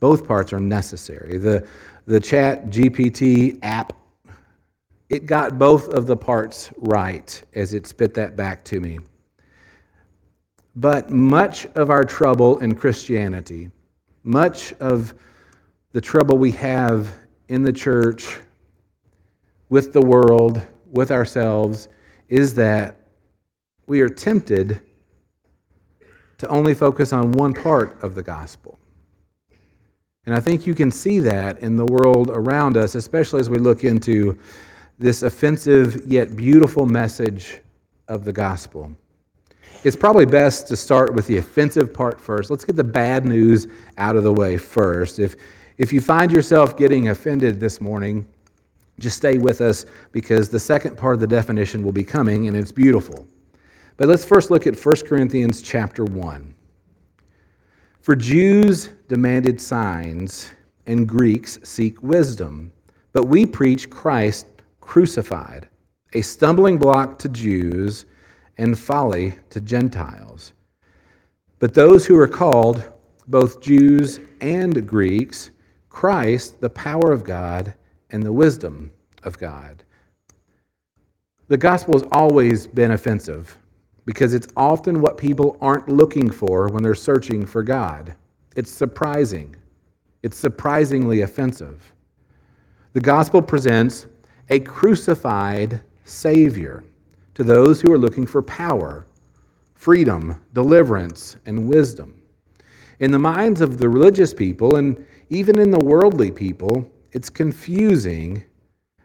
Both 0.00 0.26
parts 0.26 0.52
are 0.52 0.60
necessary. 0.60 1.38
The, 1.38 1.66
the 2.06 2.20
Chat 2.20 2.66
GPT 2.66 3.58
app, 3.62 3.92
it 5.08 5.26
got 5.26 5.58
both 5.58 5.88
of 5.88 6.06
the 6.06 6.16
parts 6.16 6.70
right 6.78 7.42
as 7.54 7.74
it 7.74 7.86
spit 7.86 8.14
that 8.14 8.36
back 8.36 8.64
to 8.64 8.80
me. 8.80 8.98
But 10.76 11.10
much 11.10 11.66
of 11.74 11.90
our 11.90 12.04
trouble 12.04 12.58
in 12.60 12.74
Christianity, 12.74 13.70
much 14.22 14.72
of 14.74 15.14
the 15.92 16.00
trouble 16.00 16.38
we 16.38 16.52
have 16.52 17.08
in 17.48 17.62
the 17.62 17.72
church, 17.72 18.38
with 19.68 19.92
the 19.92 20.00
world, 20.00 20.62
with 20.86 21.10
ourselves, 21.10 21.88
is 22.28 22.54
that 22.54 22.96
we 23.86 24.00
are 24.00 24.08
tempted 24.08 24.80
to 26.38 26.48
only 26.48 26.74
focus 26.74 27.12
on 27.12 27.32
one 27.32 27.52
part 27.52 28.00
of 28.02 28.14
the 28.14 28.22
gospel. 28.22 28.78
And 30.26 30.34
I 30.34 30.40
think 30.40 30.66
you 30.66 30.74
can 30.74 30.90
see 30.90 31.18
that 31.20 31.58
in 31.58 31.76
the 31.76 31.86
world 31.86 32.30
around 32.30 32.76
us, 32.76 32.94
especially 32.94 33.40
as 33.40 33.50
we 33.50 33.58
look 33.58 33.84
into 33.84 34.38
this 34.98 35.22
offensive 35.22 36.06
yet 36.06 36.36
beautiful 36.36 36.86
message 36.86 37.60
of 38.06 38.24
the 38.24 38.32
gospel 38.32 38.94
it's 39.82 39.96
probably 39.96 40.26
best 40.26 40.68
to 40.68 40.76
start 40.76 41.14
with 41.14 41.26
the 41.26 41.38
offensive 41.38 41.92
part 41.92 42.20
first. 42.20 42.50
Let's 42.50 42.64
get 42.64 42.76
the 42.76 42.84
bad 42.84 43.24
news 43.24 43.66
out 43.96 44.16
of 44.16 44.24
the 44.24 44.32
way 44.32 44.56
first. 44.58 45.18
If, 45.18 45.36
if 45.78 45.92
you 45.92 46.00
find 46.00 46.30
yourself 46.30 46.76
getting 46.76 47.08
offended 47.08 47.58
this 47.58 47.80
morning, 47.80 48.26
just 48.98 49.16
stay 49.16 49.38
with 49.38 49.62
us 49.62 49.86
because 50.12 50.50
the 50.50 50.60
second 50.60 50.96
part 50.96 51.14
of 51.14 51.20
the 51.20 51.26
definition 51.26 51.82
will 51.82 51.92
be 51.92 52.04
coming 52.04 52.48
and 52.48 52.56
it's 52.56 52.72
beautiful. 52.72 53.26
But 53.96 54.08
let's 54.08 54.24
first 54.24 54.50
look 54.50 54.66
at 54.66 54.78
1 54.78 54.96
Corinthians 55.06 55.62
chapter 55.62 56.04
1. 56.04 56.54
For 58.00 58.16
Jews 58.16 58.90
demanded 59.08 59.60
signs 59.60 60.50
and 60.86 61.08
Greeks 61.08 61.58
seek 61.62 62.02
wisdom, 62.02 62.72
but 63.12 63.24
we 63.24 63.46
preach 63.46 63.88
Christ 63.88 64.46
crucified, 64.80 65.68
a 66.14 66.20
stumbling 66.20 66.78
block 66.78 67.18
to 67.20 67.28
Jews 67.28 68.04
and 68.60 68.78
folly 68.78 69.34
to 69.48 69.58
Gentiles. 69.58 70.52
But 71.60 71.72
those 71.72 72.04
who 72.04 72.16
are 72.18 72.28
called, 72.28 72.84
both 73.26 73.62
Jews 73.62 74.20
and 74.42 74.86
Greeks, 74.86 75.50
Christ, 75.88 76.60
the 76.60 76.68
power 76.68 77.10
of 77.10 77.24
God 77.24 77.72
and 78.10 78.22
the 78.22 78.32
wisdom 78.32 78.92
of 79.24 79.38
God. 79.38 79.82
The 81.48 81.56
gospel 81.56 81.94
has 81.94 82.06
always 82.12 82.66
been 82.66 82.90
offensive 82.90 83.56
because 84.04 84.34
it's 84.34 84.48
often 84.58 85.00
what 85.00 85.16
people 85.16 85.56
aren't 85.62 85.88
looking 85.88 86.30
for 86.30 86.68
when 86.68 86.82
they're 86.82 86.94
searching 86.94 87.46
for 87.46 87.62
God. 87.62 88.14
It's 88.56 88.70
surprising. 88.70 89.56
It's 90.22 90.36
surprisingly 90.36 91.22
offensive. 91.22 91.94
The 92.92 93.00
gospel 93.00 93.40
presents 93.40 94.06
a 94.50 94.60
crucified 94.60 95.80
Savior 96.04 96.84
to 97.40 97.44
those 97.44 97.80
who 97.80 97.90
are 97.90 97.96
looking 97.96 98.26
for 98.26 98.42
power, 98.42 99.06
freedom, 99.74 100.38
deliverance, 100.52 101.38
and 101.46 101.70
wisdom. 101.70 102.20
In 102.98 103.10
the 103.10 103.18
minds 103.18 103.62
of 103.62 103.78
the 103.78 103.88
religious 103.88 104.34
people 104.34 104.76
and 104.76 105.06
even 105.30 105.58
in 105.58 105.70
the 105.70 105.78
worldly 105.78 106.30
people, 106.30 106.86
it's 107.12 107.30
confusing. 107.30 108.44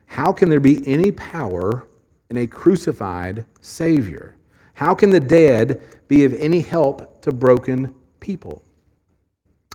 How 0.08 0.34
can 0.34 0.50
there 0.50 0.60
be 0.60 0.86
any 0.86 1.14
power 1.14 1.88
in 2.30 2.36
a 2.36 2.46
crucified 2.46 3.46
Savior? 3.62 4.36
How 4.74 4.94
can 4.94 5.12
the 5.12 5.20
dead 5.22 5.82
be 6.10 6.26
of 6.26 6.34
any 6.34 6.60
help 6.60 7.22
to 7.22 7.32
broken 7.32 7.96
people? 8.20 8.62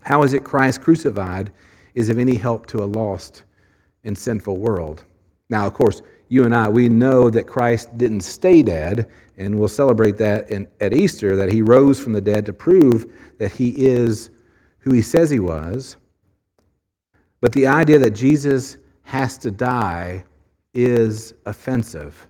How 0.02 0.22
is 0.22 0.34
it 0.34 0.44
Christ 0.44 0.82
crucified 0.82 1.50
is 1.94 2.10
of 2.10 2.18
any 2.18 2.34
help 2.34 2.66
to 2.66 2.84
a 2.84 2.84
lost 2.84 3.44
and 4.04 4.18
sinful 4.18 4.58
world? 4.58 5.04
Now, 5.48 5.66
of 5.66 5.72
course, 5.72 6.02
you 6.30 6.44
and 6.44 6.54
I, 6.54 6.68
we 6.68 6.88
know 6.88 7.28
that 7.28 7.48
Christ 7.48 7.98
didn't 7.98 8.20
stay 8.20 8.62
dead, 8.62 9.10
and 9.36 9.58
we'll 9.58 9.68
celebrate 9.68 10.16
that 10.18 10.48
in, 10.48 10.68
at 10.80 10.94
Easter, 10.94 11.34
that 11.34 11.52
he 11.52 11.60
rose 11.60 11.98
from 11.98 12.12
the 12.12 12.20
dead 12.20 12.46
to 12.46 12.52
prove 12.52 13.12
that 13.38 13.50
he 13.50 13.70
is 13.76 14.30
who 14.78 14.92
he 14.92 15.02
says 15.02 15.28
he 15.28 15.40
was. 15.40 15.96
But 17.40 17.52
the 17.52 17.66
idea 17.66 17.98
that 17.98 18.12
Jesus 18.12 18.76
has 19.02 19.38
to 19.38 19.50
die 19.50 20.24
is 20.72 21.34
offensive. 21.46 22.28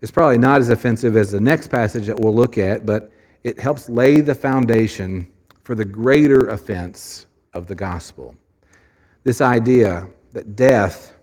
It's 0.00 0.10
probably 0.10 0.38
not 0.38 0.60
as 0.60 0.70
offensive 0.70 1.16
as 1.16 1.30
the 1.30 1.40
next 1.40 1.68
passage 1.68 2.06
that 2.06 2.18
we'll 2.18 2.34
look 2.34 2.58
at, 2.58 2.84
but 2.84 3.12
it 3.44 3.60
helps 3.60 3.88
lay 3.88 4.20
the 4.20 4.34
foundation 4.34 5.28
for 5.62 5.76
the 5.76 5.84
greater 5.84 6.48
offense 6.48 7.26
of 7.54 7.68
the 7.68 7.76
gospel. 7.76 8.34
This 9.22 9.40
idea 9.40 10.08
that 10.32 10.56
death 10.56 11.14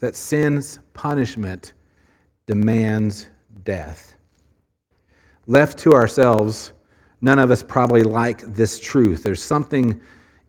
that 0.00 0.16
sin's 0.16 0.78
punishment 0.94 1.72
demands 2.46 3.26
death. 3.64 4.14
Left 5.46 5.78
to 5.78 5.92
ourselves, 5.92 6.72
none 7.20 7.38
of 7.38 7.50
us 7.50 7.62
probably 7.62 8.02
like 8.02 8.40
this 8.54 8.80
truth. 8.80 9.22
There's 9.22 9.42
something 9.42 10.00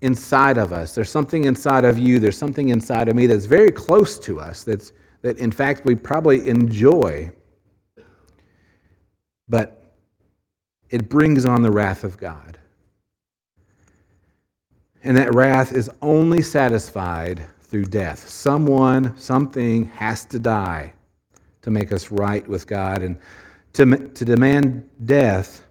inside 0.01 0.57
of 0.57 0.73
us. 0.73 0.93
There's 0.93 1.09
something 1.09 1.45
inside 1.45 1.85
of 1.85 1.97
you. 1.97 2.19
There's 2.19 2.37
something 2.37 2.69
inside 2.69 3.09
of 3.09 3.15
me 3.15 3.27
that's 3.27 3.45
very 3.45 3.71
close 3.71 4.19
to 4.19 4.39
us. 4.39 4.63
That's 4.63 4.91
that 5.21 5.37
in 5.39 5.51
fact 5.51 5.85
we 5.85 5.95
probably 5.95 6.47
enjoy. 6.47 7.31
But 9.49 9.83
it 10.89 11.09
brings 11.09 11.45
on 11.45 11.61
the 11.61 11.71
wrath 11.71 12.03
of 12.03 12.17
God. 12.17 12.57
And 15.03 15.15
that 15.17 15.33
wrath 15.33 15.73
is 15.73 15.89
only 16.01 16.41
satisfied 16.41 17.45
through 17.67 17.85
death. 17.85 18.27
Someone, 18.27 19.17
something 19.17 19.85
has 19.89 20.25
to 20.25 20.39
die 20.39 20.93
to 21.61 21.71
make 21.71 21.91
us 21.91 22.11
right 22.11 22.47
with 22.47 22.65
God. 22.65 23.03
And 23.03 23.17
to, 23.73 24.07
to 24.07 24.25
demand 24.25 24.89
death 25.05 25.65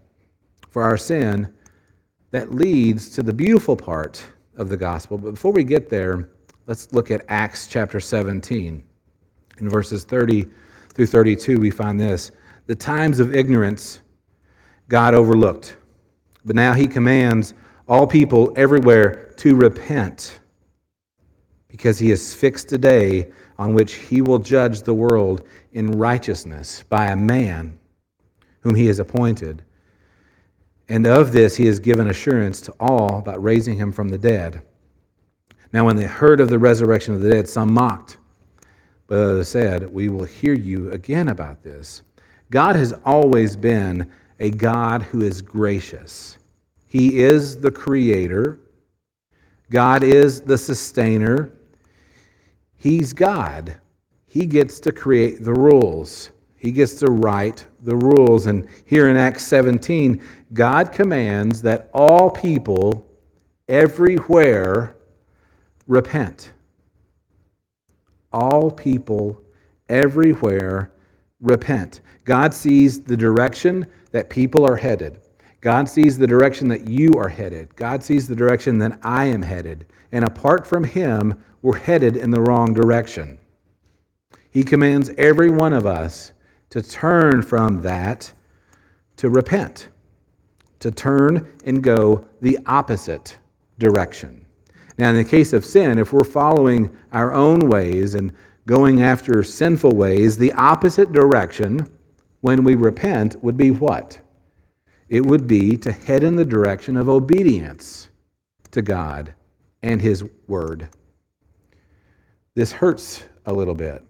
for 0.70 0.82
our 0.82 0.96
sin, 0.96 1.52
that 2.30 2.54
leads 2.54 3.08
to 3.10 3.22
the 3.22 3.32
beautiful 3.32 3.76
part 3.76 4.22
of 4.56 4.68
the 4.68 4.76
gospel. 4.76 5.16
But 5.18 5.32
before 5.32 5.52
we 5.52 5.64
get 5.64 5.88
there, 5.88 6.28
let's 6.66 6.92
look 6.92 7.10
at 7.10 7.24
Acts 7.28 7.66
chapter 7.66 7.98
17. 7.98 8.84
In 9.58 9.68
verses 9.68 10.04
30 10.04 10.46
through 10.92 11.06
32, 11.06 11.58
we 11.58 11.70
find 11.70 11.98
this 11.98 12.30
The 12.66 12.74
times 12.74 13.20
of 13.20 13.34
ignorance 13.34 14.00
God 14.88 15.14
overlooked, 15.14 15.76
but 16.44 16.54
now 16.54 16.74
he 16.74 16.86
commands 16.86 17.54
all 17.88 18.06
people 18.06 18.52
everywhere 18.56 19.32
to 19.38 19.56
repent 19.56 20.40
because 21.68 21.98
he 21.98 22.10
has 22.10 22.34
fixed 22.34 22.72
a 22.72 22.78
day 22.78 23.30
on 23.58 23.74
which 23.74 23.94
he 23.94 24.22
will 24.22 24.38
judge 24.38 24.82
the 24.82 24.94
world 24.94 25.42
in 25.72 25.90
righteousness 25.92 26.84
by 26.88 27.06
a 27.06 27.16
man 27.16 27.78
whom 28.60 28.74
he 28.74 28.86
has 28.86 28.98
appointed. 28.98 29.62
And 30.88 31.06
of 31.06 31.32
this 31.32 31.56
he 31.56 31.66
has 31.66 31.78
given 31.78 32.08
assurance 32.08 32.60
to 32.62 32.74
all 32.78 33.18
about 33.18 33.42
raising 33.42 33.76
him 33.76 33.92
from 33.92 34.08
the 34.08 34.18
dead. 34.18 34.62
Now, 35.72 35.84
when 35.84 35.96
they 35.96 36.04
heard 36.04 36.40
of 36.40 36.48
the 36.48 36.58
resurrection 36.58 37.14
of 37.14 37.20
the 37.20 37.30
dead, 37.30 37.48
some 37.48 37.72
mocked, 37.72 38.18
but 39.08 39.18
others 39.18 39.48
said, 39.48 39.92
We 39.92 40.08
will 40.08 40.24
hear 40.24 40.54
you 40.54 40.90
again 40.92 41.28
about 41.28 41.62
this. 41.62 42.02
God 42.50 42.76
has 42.76 42.92
always 43.04 43.56
been 43.56 44.10
a 44.38 44.50
God 44.50 45.02
who 45.02 45.22
is 45.22 45.42
gracious. 45.42 46.38
He 46.86 47.18
is 47.18 47.58
the 47.58 47.70
creator, 47.70 48.60
God 49.70 50.04
is 50.04 50.40
the 50.40 50.56
sustainer. 50.56 51.52
He's 52.76 53.12
God. 53.12 53.76
He 54.26 54.46
gets 54.46 54.80
to 54.80 54.92
create 54.92 55.42
the 55.42 55.54
rules. 55.54 56.30
He 56.56 56.72
gets 56.72 56.94
to 56.96 57.06
write 57.06 57.66
the 57.82 57.96
rules. 57.96 58.46
And 58.46 58.68
here 58.84 59.08
in 59.08 59.16
Acts 59.16 59.46
17, 59.46 60.22
God 60.52 60.92
commands 60.92 61.62
that 61.62 61.90
all 61.94 62.30
people 62.30 63.06
everywhere 63.68 64.96
repent. 65.86 66.52
All 68.32 68.70
people 68.70 69.40
everywhere 69.88 70.92
repent. 71.40 72.00
God 72.24 72.52
sees 72.52 73.00
the 73.02 73.16
direction 73.16 73.86
that 74.10 74.28
people 74.28 74.64
are 74.64 74.76
headed. 74.76 75.20
God 75.60 75.88
sees 75.88 76.18
the 76.18 76.26
direction 76.26 76.68
that 76.68 76.88
you 76.88 77.12
are 77.14 77.28
headed. 77.28 77.74
God 77.76 78.02
sees 78.02 78.28
the 78.28 78.36
direction 78.36 78.78
that 78.78 78.98
I 79.02 79.24
am 79.26 79.42
headed. 79.42 79.86
And 80.12 80.24
apart 80.24 80.66
from 80.66 80.84
Him, 80.84 81.42
we're 81.62 81.78
headed 81.78 82.16
in 82.16 82.30
the 82.30 82.40
wrong 82.40 82.72
direction. 82.72 83.38
He 84.50 84.62
commands 84.62 85.10
every 85.18 85.50
one 85.50 85.72
of 85.72 85.86
us 85.86 86.32
to 86.70 86.82
turn 86.82 87.42
from 87.42 87.82
that 87.82 88.32
to 89.16 89.30
repent, 89.30 89.88
to 90.80 90.90
turn 90.90 91.52
and 91.64 91.82
go 91.82 92.26
the 92.40 92.58
opposite 92.66 93.36
direction. 93.78 94.44
Now, 94.98 95.10
in 95.10 95.16
the 95.16 95.24
case 95.24 95.52
of 95.52 95.64
sin, 95.64 95.98
if 95.98 96.12
we're 96.12 96.24
following 96.24 96.94
our 97.12 97.34
own 97.34 97.68
ways 97.68 98.14
and 98.14 98.32
going 98.66 99.02
after 99.02 99.42
sinful 99.42 99.92
ways, 99.92 100.36
the 100.36 100.52
opposite 100.54 101.12
direction 101.12 101.86
when 102.40 102.64
we 102.64 102.74
repent 102.74 103.42
would 103.42 103.56
be 103.56 103.70
what? 103.70 104.18
It 105.08 105.24
would 105.24 105.46
be 105.46 105.76
to 105.78 105.92
head 105.92 106.24
in 106.24 106.36
the 106.36 106.44
direction 106.44 106.96
of 106.96 107.08
obedience 107.08 108.08
to 108.72 108.82
God 108.82 109.34
and 109.82 110.00
His 110.00 110.24
Word. 110.48 110.88
This 112.56 112.72
hurts 112.72 113.22
a 113.44 113.52
little 113.52 113.74
bit. 113.74 114.02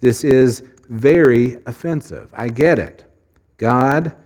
This 0.00 0.24
is 0.24 0.64
very 0.88 1.58
offensive. 1.66 2.30
I 2.32 2.48
get 2.48 2.78
it. 2.78 3.04
God, 3.58 4.16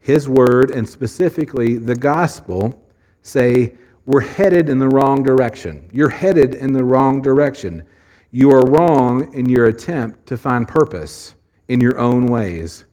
His 0.00 0.28
Word, 0.28 0.72
and 0.72 0.86
specifically 0.86 1.76
the 1.76 1.94
gospel 1.94 2.84
say 3.22 3.76
we're 4.06 4.20
headed 4.20 4.68
in 4.68 4.80
the 4.80 4.88
wrong 4.88 5.22
direction. 5.22 5.88
You're 5.92 6.08
headed 6.08 6.56
in 6.56 6.72
the 6.72 6.82
wrong 6.82 7.22
direction. 7.22 7.84
You 8.32 8.50
are 8.50 8.66
wrong 8.66 9.32
in 9.34 9.48
your 9.48 9.66
attempt 9.66 10.26
to 10.26 10.36
find 10.36 10.66
purpose 10.66 11.36
in 11.68 11.80
your 11.80 11.96
own 11.96 12.26
ways, 12.26 12.86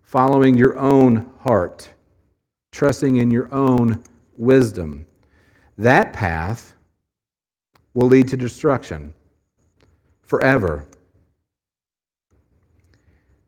following 0.00 0.56
your 0.56 0.78
own 0.78 1.30
heart, 1.38 1.92
trusting 2.72 3.16
in 3.16 3.30
your 3.30 3.52
own 3.52 4.02
wisdom. 4.38 5.04
That 5.76 6.14
path 6.14 6.74
will 7.92 8.06
lead 8.06 8.28
to 8.28 8.38
destruction 8.38 9.12
forever. 10.26 10.86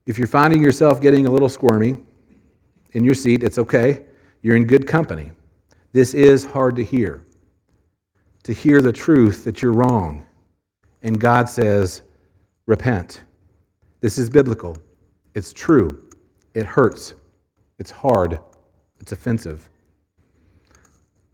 If 0.06 0.18
you're 0.18 0.28
finding 0.28 0.62
yourself 0.62 1.00
getting 1.00 1.26
a 1.26 1.30
little 1.30 1.48
squirmy 1.48 1.96
in 2.92 3.04
your 3.04 3.14
seat, 3.14 3.42
it's 3.42 3.58
okay. 3.58 4.04
You're 4.42 4.56
in 4.56 4.66
good 4.66 4.86
company. 4.86 5.32
This 5.92 6.14
is 6.14 6.44
hard 6.44 6.76
to 6.76 6.84
hear. 6.84 7.24
To 8.44 8.52
hear 8.52 8.80
the 8.80 8.92
truth 8.92 9.44
that 9.44 9.62
you're 9.62 9.72
wrong. 9.72 10.24
And 11.02 11.20
God 11.20 11.48
says, 11.48 12.02
repent. 12.66 13.22
This 14.00 14.18
is 14.18 14.30
biblical. 14.30 14.76
It's 15.34 15.52
true. 15.52 16.08
It 16.54 16.66
hurts. 16.66 17.14
It's 17.78 17.90
hard. 17.90 18.38
It's 19.00 19.12
offensive. 19.12 19.68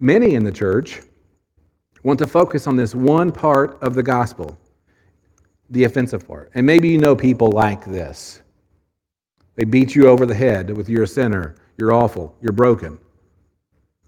Many 0.00 0.34
in 0.34 0.42
the 0.42 0.50
church 0.50 1.02
want 2.02 2.18
to 2.18 2.26
focus 2.26 2.66
on 2.66 2.76
this 2.76 2.94
one 2.94 3.30
part 3.30 3.80
of 3.82 3.94
the 3.94 4.02
gospel, 4.02 4.58
the 5.70 5.84
offensive 5.84 6.26
part. 6.26 6.50
And 6.54 6.66
maybe 6.66 6.88
you 6.88 6.98
know 6.98 7.16
people 7.16 7.50
like 7.50 7.84
this. 7.84 8.42
They 9.56 9.64
beat 9.64 9.94
you 9.94 10.08
over 10.08 10.26
the 10.26 10.34
head 10.34 10.74
with 10.76 10.88
you're 10.88 11.04
a 11.04 11.06
sinner, 11.08 11.56
you're 11.76 11.92
awful, 11.92 12.36
you're 12.40 12.52
broken. 12.52 12.98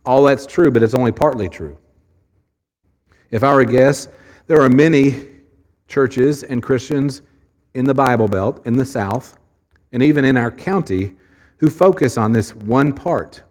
All 0.07 0.25
that's 0.25 0.47
true, 0.47 0.71
but 0.71 0.83
it's 0.83 0.95
only 0.95 1.12
partly 1.12 1.49
true. 1.49 1.79
If 3.31 3.43
I 3.43 3.53
were 3.53 3.61
a 3.61 3.67
guess, 3.67 4.09
there 4.47 4.61
are 4.61 4.69
many 4.69 5.29
churches 5.88 6.43
and 6.43 6.62
Christians 6.62 7.23
in 7.75 7.85
the 7.85 7.95
Bible 7.95 8.29
Belt, 8.29 8.64
in 8.67 8.77
the 8.77 8.85
South, 8.85 9.38
and 9.93 10.03
even 10.03 10.25
in 10.25 10.37
our 10.37 10.51
county 10.51 11.14
who 11.59 11.71
focus 11.71 12.19
on 12.19 12.33
this 12.33 12.55
one 12.55 12.93
part 12.93 13.43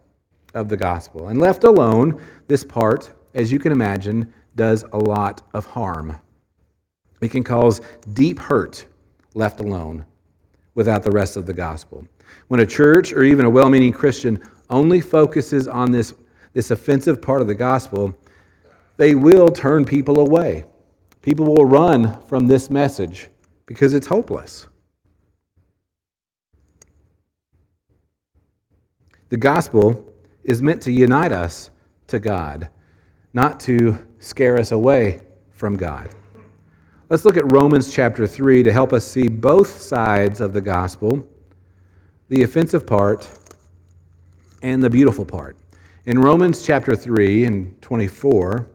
of 0.53 0.69
the 0.69 0.77
gospel. 0.77 1.29
And 1.29 1.39
left 1.39 1.63
alone, 1.63 2.21
this 2.47 2.63
part, 2.63 3.11
as 3.33 3.51
you 3.51 3.59
can 3.59 3.71
imagine, 3.71 4.31
does 4.55 4.83
a 4.93 4.97
lot 4.97 5.41
of 5.53 5.65
harm. 5.65 6.19
It 7.23 7.31
can 7.31 7.43
cause 7.43 7.81
deep 8.11 8.37
hurt 8.37 8.85
left 9.33 9.61
alone 9.61 10.05
without 10.75 11.03
the 11.03 11.11
rest 11.11 11.37
of 11.37 11.45
the 11.45 11.53
gospel. 11.53 12.05
When 12.49 12.59
a 12.59 12.65
church 12.65 13.13
or 13.13 13.23
even 13.23 13.45
a 13.45 13.49
well 13.49 13.69
meaning 13.69 13.93
Christian 13.93 14.41
only 14.69 14.99
focuses 14.99 15.67
on 15.67 15.91
this, 15.91 16.13
this 16.53 16.71
offensive 16.71 17.21
part 17.21 17.41
of 17.41 17.47
the 17.47 17.55
gospel, 17.55 18.13
they 18.97 19.15
will 19.15 19.49
turn 19.49 19.85
people 19.85 20.19
away. 20.19 20.65
People 21.21 21.45
will 21.45 21.65
run 21.65 22.21
from 22.27 22.47
this 22.47 22.69
message 22.69 23.29
because 23.65 23.93
it's 23.93 24.07
hopeless. 24.07 24.67
The 29.29 29.37
gospel 29.37 30.13
is 30.43 30.61
meant 30.61 30.81
to 30.83 30.91
unite 30.91 31.31
us 31.31 31.71
to 32.07 32.19
God, 32.19 32.69
not 33.33 33.59
to 33.61 33.97
scare 34.19 34.57
us 34.57 34.73
away 34.73 35.21
from 35.51 35.77
God. 35.77 36.09
Let's 37.13 37.25
look 37.25 37.37
at 37.37 37.51
Romans 37.51 37.93
chapter 37.93 38.25
3 38.25 38.63
to 38.63 38.73
help 38.73 38.91
us 38.91 39.05
see 39.05 39.27
both 39.27 39.79
sides 39.79 40.41
of 40.41 40.51
the 40.51 40.61
gospel 40.61 41.23
the 42.29 42.41
offensive 42.41 42.87
part 42.87 43.29
and 44.63 44.81
the 44.81 44.89
beautiful 44.89 45.23
part. 45.23 45.55
In 46.07 46.19
Romans 46.19 46.65
chapter 46.65 46.95
3 46.95 47.45
and 47.45 47.81
24, 47.83 48.67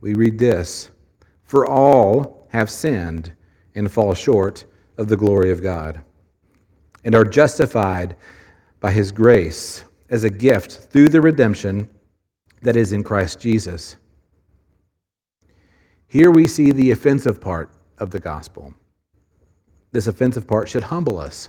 we 0.00 0.14
read 0.14 0.38
this 0.38 0.90
For 1.44 1.66
all 1.66 2.48
have 2.50 2.70
sinned 2.70 3.30
and 3.74 3.92
fall 3.92 4.14
short 4.14 4.64
of 4.96 5.08
the 5.08 5.16
glory 5.18 5.50
of 5.50 5.62
God, 5.62 6.00
and 7.04 7.14
are 7.14 7.26
justified 7.26 8.16
by 8.80 8.90
his 8.90 9.12
grace 9.12 9.84
as 10.08 10.24
a 10.24 10.30
gift 10.30 10.90
through 10.90 11.10
the 11.10 11.20
redemption 11.20 11.90
that 12.62 12.74
is 12.74 12.94
in 12.94 13.04
Christ 13.04 13.38
Jesus 13.38 13.96
here 16.12 16.30
we 16.30 16.46
see 16.46 16.72
the 16.72 16.90
offensive 16.90 17.40
part 17.40 17.70
of 18.02 18.10
the 18.10 18.18
gospel. 18.18 18.74
This 19.92 20.08
offensive 20.08 20.46
part 20.46 20.68
should 20.68 20.82
humble 20.82 21.18
us. 21.18 21.48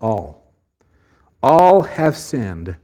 All. 0.00 0.52
All 1.42 1.82
have 1.82 2.16
sinned 2.16 2.76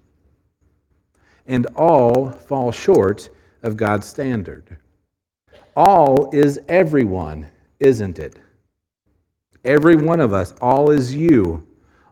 and 1.47 1.67
all 1.77 2.31
fall 2.31 2.73
short 2.73 3.29
of 3.63 3.77
God's 3.77 4.07
standard. 4.07 4.79
All 5.77 6.31
is 6.33 6.59
everyone, 6.69 7.51
isn't 7.81 8.19
it? 8.19 8.39
Every 9.65 9.97
one 9.97 10.21
of 10.21 10.33
us, 10.33 10.55
all 10.61 10.91
is 10.91 11.15
you, 11.15 11.67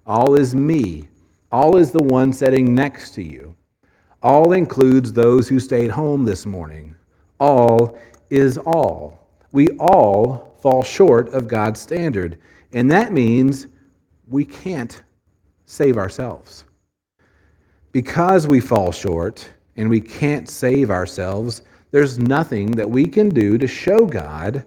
all 0.07 0.35
is 0.35 0.55
me, 0.55 1.09
all 1.51 1.77
is 1.77 1.93
the 1.93 2.03
one 2.03 2.33
sitting 2.33 2.75
next 2.75 3.15
to 3.15 3.23
you. 3.23 3.55
All 4.23 4.53
includes 4.53 5.13
those 5.13 5.49
who 5.49 5.59
stayed 5.59 5.91
home 5.91 6.25
this 6.25 6.45
morning. 6.45 6.95
All 7.41 7.99
is 8.31 8.59
all. 8.59 9.22
We 9.53 9.69
all 9.79 10.57
fall 10.61 10.83
short 10.83 11.33
of 11.35 11.47
God's 11.47 11.81
standard, 11.81 12.39
and 12.73 12.91
that 12.91 13.13
means 13.13 13.67
we 14.29 14.45
can't 14.45 15.03
save 15.67 15.97
ourselves. 15.97 16.65
Because 17.93 18.47
we 18.47 18.61
fall 18.61 18.91
short 18.91 19.49
and 19.77 19.89
we 19.89 20.01
can't 20.01 20.49
save 20.49 20.91
ourselves, 20.91 21.63
there's 21.91 22.19
nothing 22.19 22.71
that 22.73 22.89
we 22.89 23.07
can 23.07 23.29
do 23.29 23.59
to 23.59 23.67
show 23.67 24.07
God 24.07 24.65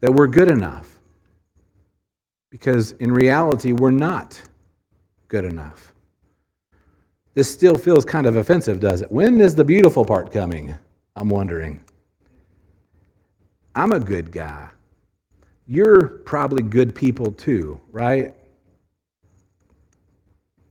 that 0.00 0.12
we're 0.12 0.28
good 0.28 0.50
enough. 0.50 0.98
Because 2.50 2.92
in 2.92 3.12
reality, 3.12 3.72
we're 3.72 3.90
not 3.90 4.40
good 5.28 5.44
enough. 5.44 5.92
This 7.34 7.50
still 7.50 7.76
feels 7.76 8.04
kind 8.04 8.26
of 8.26 8.36
offensive, 8.36 8.80
does 8.80 9.02
it? 9.02 9.10
When 9.10 9.40
is 9.40 9.54
the 9.54 9.64
beautiful 9.64 10.04
part 10.04 10.32
coming? 10.32 10.74
I'm 11.16 11.28
wondering. 11.28 11.82
I'm 13.74 13.92
a 13.92 14.00
good 14.00 14.32
guy. 14.32 14.68
You're 15.66 16.08
probably 16.24 16.62
good 16.62 16.94
people 16.94 17.32
too, 17.32 17.80
right? 17.92 18.34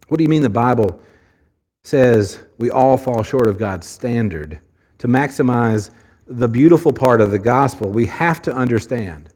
What 0.09 0.17
do 0.17 0.23
you 0.23 0.29
mean 0.29 0.41
the 0.41 0.49
Bible 0.49 0.99
says 1.83 2.39
we 2.57 2.69
all 2.71 2.97
fall 2.97 3.23
short 3.23 3.47
of 3.47 3.57
God's 3.57 3.88
standard? 3.88 4.59
To 4.97 5.07
maximize 5.07 5.91
the 6.27 6.47
beautiful 6.47 6.91
part 6.91 7.21
of 7.21 7.31
the 7.31 7.39
gospel, 7.39 7.89
we 7.89 8.05
have 8.07 8.41
to 8.41 8.53
understand. 8.53 9.29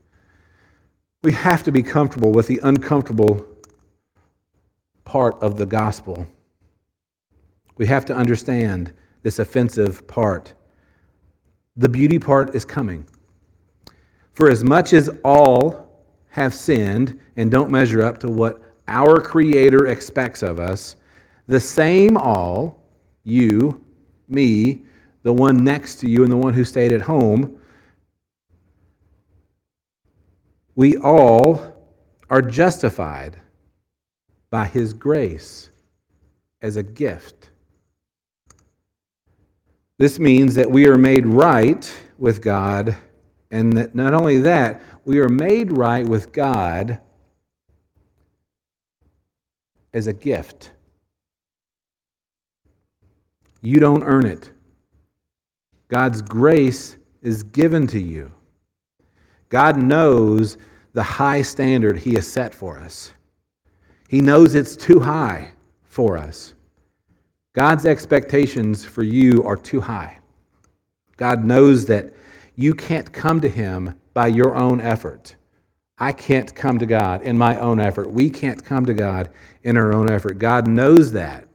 We 1.23 1.31
have 1.31 1.63
to 1.63 1.71
be 1.71 1.81
comfortable 1.81 2.31
with 2.31 2.47
the 2.47 2.59
uncomfortable 2.63 3.47
part 5.05 5.41
of 5.41 5.57
the 5.57 5.65
gospel. 5.65 6.27
We 7.77 7.87
have 7.87 8.03
to 8.05 8.15
understand 8.15 8.93
this 9.21 9.39
offensive 9.39 10.05
part. 10.07 10.53
The 11.77 11.89
beauty 11.89 12.19
part 12.19 12.53
is 12.53 12.65
coming. 12.65 13.07
For 14.33 14.49
as 14.49 14.63
much 14.63 14.93
as 14.93 15.09
all 15.23 16.05
have 16.29 16.53
sinned 16.53 17.19
and 17.35 17.51
don't 17.51 17.71
measure 17.71 18.01
up 18.01 18.19
to 18.19 18.27
what 18.27 18.61
our 18.87 19.21
Creator 19.21 19.87
expects 19.87 20.41
of 20.41 20.59
us, 20.59 20.95
the 21.47 21.59
same 21.59 22.17
all, 22.17 22.83
you, 23.23 23.83
me, 24.27 24.83
the 25.21 25.33
one 25.33 25.63
next 25.63 25.95
to 25.95 26.09
you, 26.09 26.23
and 26.23 26.31
the 26.31 26.37
one 26.37 26.53
who 26.53 26.65
stayed 26.65 26.91
at 26.91 27.01
home, 27.01 27.59
we 30.75 30.97
all 30.97 31.75
are 32.29 32.41
justified 32.41 33.39
by 34.49 34.65
His 34.65 34.93
grace 34.93 35.69
as 36.61 36.77
a 36.77 36.83
gift. 36.83 37.49
This 39.99 40.17
means 40.17 40.55
that 40.55 40.69
we 40.69 40.87
are 40.87 40.97
made 40.97 41.25
right 41.25 41.93
with 42.17 42.41
God, 42.41 42.97
and 43.53 43.71
that 43.73 43.93
not 43.93 44.15
only 44.15 44.39
that, 44.39 44.81
we 45.05 45.19
are 45.19 45.29
made 45.29 45.71
right 45.71 46.05
with 46.07 46.31
God 46.31 46.99
as 49.93 50.07
a 50.07 50.13
gift. 50.13 50.71
You 53.61 53.79
don't 53.79 54.01
earn 54.03 54.25
it. 54.25 54.49
God's 55.87 56.23
grace 56.23 56.97
is 57.21 57.43
given 57.43 57.85
to 57.87 57.99
you. 57.99 58.31
God 59.49 59.77
knows 59.77 60.57
the 60.93 61.03
high 61.03 61.43
standard 61.43 61.99
He 61.99 62.15
has 62.15 62.27
set 62.27 62.55
for 62.55 62.79
us. 62.79 63.13
He 64.09 64.19
knows 64.19 64.55
it's 64.55 64.75
too 64.75 64.99
high 64.99 65.51
for 65.83 66.17
us. 66.17 66.55
God's 67.53 67.85
expectations 67.85 68.83
for 68.83 69.03
you 69.03 69.43
are 69.43 69.55
too 69.55 69.79
high. 69.79 70.17
God 71.17 71.45
knows 71.45 71.85
that 71.85 72.13
you 72.55 72.73
can't 72.73 73.11
come 73.11 73.41
to 73.41 73.49
Him 73.49 73.95
by 74.13 74.27
your 74.27 74.55
own 74.55 74.79
effort. 74.81 75.35
I 75.97 76.11
can't 76.11 76.53
come 76.53 76.79
to 76.79 76.85
God 76.85 77.21
in 77.21 77.37
my 77.37 77.57
own 77.59 77.79
effort. 77.79 78.11
We 78.11 78.29
can't 78.29 78.63
come 78.63 78.85
to 78.85 78.93
God 78.93 79.29
in 79.63 79.77
our 79.77 79.93
own 79.93 80.11
effort. 80.11 80.39
God 80.39 80.67
knows 80.67 81.11
that. 81.13 81.47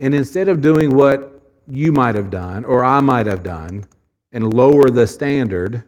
And 0.00 0.14
instead 0.14 0.48
of 0.48 0.60
doing 0.60 0.94
what 0.94 1.40
you 1.68 1.92
might 1.92 2.14
have 2.14 2.30
done 2.30 2.64
or 2.64 2.84
I 2.84 3.00
might 3.00 3.26
have 3.26 3.42
done 3.42 3.84
and 4.32 4.52
lower 4.52 4.90
the 4.90 5.06
standard, 5.06 5.84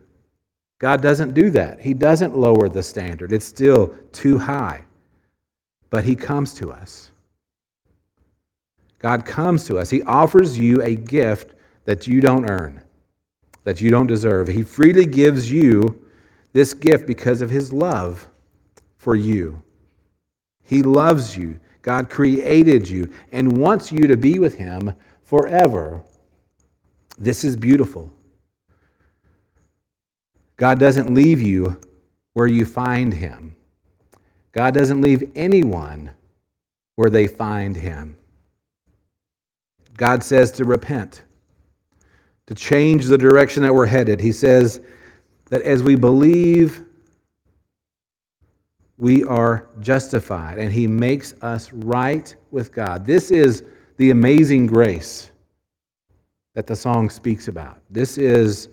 God 0.79 1.03
doesn't 1.03 1.35
do 1.35 1.51
that. 1.51 1.81
He 1.81 1.95
doesn't 1.95 2.37
lower 2.37 2.69
the 2.69 2.83
standard. 2.83 3.33
It's 3.33 3.47
still 3.47 3.95
too 4.13 4.39
high. 4.39 4.85
But 5.91 6.05
He 6.05 6.15
comes 6.15 6.55
to 6.55 6.71
us. 6.73 7.11
God 8.99 9.25
comes 9.25 9.65
to 9.65 9.79
us. 9.79 9.91
He 9.91 10.03
offers 10.03 10.59
you 10.59 10.83
a 10.83 10.95
gift 10.95 11.55
that 11.85 12.07
you 12.07 12.21
don't 12.21 12.49
earn, 12.49 12.83
that 13.65 13.81
you 13.81 13.91
don't 13.91 14.07
deserve. 14.07 14.49
He 14.49 14.63
freely 14.63 15.07
gives 15.07 15.51
you 15.51 16.07
this 16.53 16.73
gift 16.73 17.07
because 17.07 17.43
of 17.43 17.51
his 17.51 17.73
love 17.73 18.29
for 18.97 19.17
you. 19.17 19.63
He 20.63 20.83
loves 20.83 21.37
you. 21.37 21.59
God 21.83 22.09
created 22.09 22.89
you 22.89 23.13
and 23.33 23.59
wants 23.59 23.93
you 23.93 24.07
to 24.07 24.17
be 24.17 24.39
with 24.39 24.55
him 24.55 24.95
forever. 25.23 26.03
This 27.19 27.45
is 27.45 27.57
beautiful. 27.57 28.11
God 30.57 30.79
doesn't 30.79 31.13
leave 31.13 31.43
you 31.43 31.81
where 32.33 32.47
you 32.47 32.65
find 32.65 33.13
him. 33.13 33.57
God 34.53 34.73
doesn't 34.73 35.01
leave 35.03 35.31
anyone 35.35 36.11
where 36.95 37.11
they 37.11 37.27
find 37.27 37.77
him. 37.77 38.17
God 39.97 40.23
says 40.23 40.51
to 40.53 40.65
repent, 40.65 41.24
to 42.47 42.55
change 42.55 43.07
the 43.07 43.19
direction 43.19 43.63
that 43.63 43.75
we're 43.75 43.87
headed. 43.87 44.21
He 44.21 44.33
says 44.33 44.81
that 45.51 45.63
as 45.63 45.83
we 45.83 45.97
believe, 45.97 46.85
we 48.97 49.25
are 49.25 49.69
justified, 49.81 50.59
and 50.59 50.73
He 50.73 50.87
makes 50.87 51.35
us 51.43 51.73
right 51.73 52.35
with 52.51 52.73
God. 52.73 53.07
This 53.07 53.31
is 53.31 53.65
the 53.97 54.11
amazing 54.11 54.67
grace 54.67 55.31
that 56.55 56.67
the 56.67 56.77
song 56.77 57.11
speaks 57.11 57.49
about. 57.49 57.81
This 57.91 58.19
is 58.19 58.69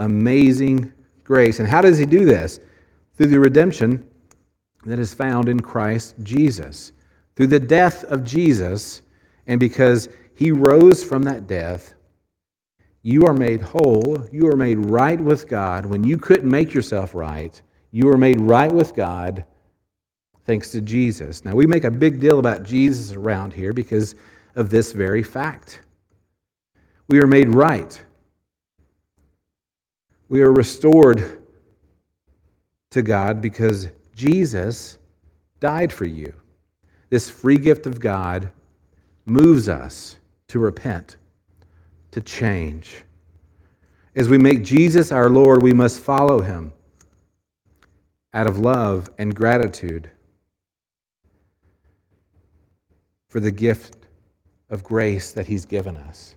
amazing 0.00 0.92
grace. 1.22 1.60
And 1.60 1.68
how 1.68 1.80
does 1.80 1.98
He 1.98 2.06
do 2.06 2.24
this? 2.24 2.58
Through 3.16 3.28
the 3.28 3.38
redemption 3.38 4.04
that 4.84 4.98
is 4.98 5.14
found 5.14 5.48
in 5.48 5.60
Christ 5.60 6.16
Jesus. 6.22 6.92
Through 7.36 7.46
the 7.48 7.60
death 7.60 8.04
of 8.04 8.24
Jesus, 8.24 9.02
and 9.46 9.60
because 9.60 10.08
he 10.34 10.50
rose 10.50 11.04
from 11.04 11.22
that 11.24 11.46
death. 11.46 11.94
You 13.04 13.26
are 13.26 13.34
made 13.34 13.60
whole. 13.60 14.26
You 14.32 14.48
are 14.48 14.56
made 14.56 14.78
right 14.78 15.20
with 15.20 15.46
God. 15.46 15.84
When 15.84 16.02
you 16.02 16.16
couldn't 16.16 16.50
make 16.50 16.72
yourself 16.72 17.14
right, 17.14 17.60
you 17.90 18.08
are 18.08 18.16
made 18.16 18.40
right 18.40 18.72
with 18.72 18.96
God 18.96 19.44
thanks 20.46 20.70
to 20.70 20.80
Jesus. 20.80 21.44
Now, 21.44 21.54
we 21.54 21.66
make 21.66 21.84
a 21.84 21.90
big 21.90 22.18
deal 22.18 22.38
about 22.38 22.62
Jesus 22.62 23.12
around 23.12 23.52
here 23.52 23.74
because 23.74 24.14
of 24.56 24.70
this 24.70 24.92
very 24.92 25.22
fact. 25.22 25.80
We 27.08 27.20
are 27.20 27.26
made 27.26 27.54
right. 27.54 28.02
We 30.30 30.40
are 30.40 30.52
restored 30.52 31.42
to 32.90 33.02
God 33.02 33.42
because 33.42 33.88
Jesus 34.16 34.96
died 35.60 35.92
for 35.92 36.06
you. 36.06 36.32
This 37.10 37.28
free 37.28 37.58
gift 37.58 37.86
of 37.86 38.00
God 38.00 38.50
moves 39.26 39.68
us 39.68 40.16
to 40.48 40.58
repent, 40.58 41.16
to 42.14 42.20
change. 42.20 43.02
As 44.14 44.28
we 44.28 44.38
make 44.38 44.62
Jesus 44.62 45.10
our 45.10 45.28
Lord, 45.28 45.62
we 45.62 45.72
must 45.72 45.98
follow 45.98 46.40
him 46.40 46.72
out 48.32 48.46
of 48.46 48.60
love 48.60 49.10
and 49.18 49.34
gratitude 49.34 50.08
for 53.28 53.40
the 53.40 53.50
gift 53.50 54.06
of 54.70 54.84
grace 54.84 55.32
that 55.32 55.48
he's 55.48 55.64
given 55.64 55.96
us. 55.96 56.36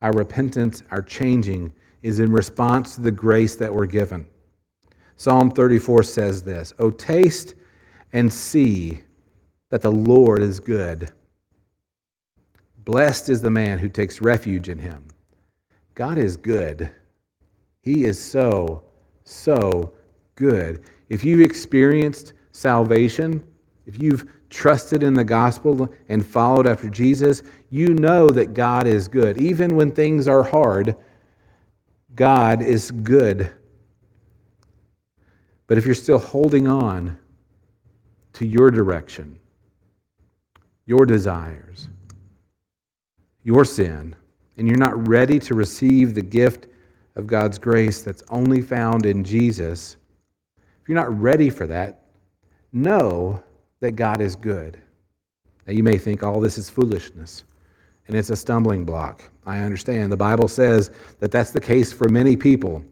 Our 0.00 0.12
repentance, 0.12 0.82
our 0.90 1.02
changing, 1.02 1.74
is 2.02 2.18
in 2.18 2.32
response 2.32 2.94
to 2.94 3.02
the 3.02 3.10
grace 3.10 3.54
that 3.56 3.72
we're 3.72 3.84
given. 3.84 4.26
Psalm 5.18 5.50
34 5.50 6.04
says 6.04 6.42
this 6.42 6.72
O 6.78 6.90
taste 6.90 7.54
and 8.14 8.32
see 8.32 9.02
that 9.68 9.82
the 9.82 9.92
Lord 9.92 10.40
is 10.40 10.58
good. 10.58 11.12
Blessed 12.86 13.28
is 13.30 13.42
the 13.42 13.50
man 13.50 13.80
who 13.80 13.88
takes 13.88 14.22
refuge 14.22 14.68
in 14.68 14.78
him. 14.78 15.04
God 15.96 16.18
is 16.18 16.36
good. 16.36 16.88
He 17.82 18.04
is 18.04 18.18
so, 18.18 18.84
so 19.24 19.92
good. 20.36 20.84
If 21.08 21.24
you've 21.24 21.40
experienced 21.40 22.32
salvation, 22.52 23.42
if 23.86 24.00
you've 24.00 24.30
trusted 24.50 25.02
in 25.02 25.14
the 25.14 25.24
gospel 25.24 25.92
and 26.08 26.24
followed 26.24 26.68
after 26.68 26.88
Jesus, 26.88 27.42
you 27.70 27.88
know 27.88 28.30
that 28.30 28.54
God 28.54 28.86
is 28.86 29.08
good. 29.08 29.36
Even 29.38 29.74
when 29.74 29.90
things 29.90 30.28
are 30.28 30.44
hard, 30.44 30.94
God 32.14 32.62
is 32.62 32.92
good. 32.92 33.52
But 35.66 35.76
if 35.76 35.84
you're 35.84 35.94
still 35.96 36.20
holding 36.20 36.68
on 36.68 37.18
to 38.34 38.46
your 38.46 38.70
direction, 38.70 39.40
your 40.86 41.04
desires, 41.04 41.88
your 43.46 43.64
sin, 43.64 44.12
and 44.56 44.66
you're 44.66 44.76
not 44.76 45.06
ready 45.06 45.38
to 45.38 45.54
receive 45.54 46.14
the 46.14 46.20
gift 46.20 46.66
of 47.14 47.28
God's 47.28 47.60
grace 47.60 48.02
that's 48.02 48.24
only 48.28 48.60
found 48.60 49.06
in 49.06 49.22
Jesus, 49.22 49.96
if 50.82 50.88
you're 50.88 50.98
not 50.98 51.16
ready 51.16 51.48
for 51.48 51.64
that, 51.68 52.02
know 52.72 53.40
that 53.78 53.92
God 53.92 54.20
is 54.20 54.34
good. 54.34 54.82
Now, 55.64 55.74
you 55.74 55.84
may 55.84 55.96
think 55.96 56.24
all 56.24 56.40
this 56.40 56.58
is 56.58 56.68
foolishness 56.68 57.44
and 58.08 58.16
it's 58.16 58.30
a 58.30 58.36
stumbling 58.36 58.84
block. 58.84 59.22
I 59.46 59.60
understand. 59.60 60.10
The 60.10 60.16
Bible 60.16 60.48
says 60.48 60.90
that 61.20 61.30
that's 61.30 61.52
the 61.52 61.60
case 61.60 61.92
for 61.92 62.08
many 62.08 62.36
people. 62.36 62.84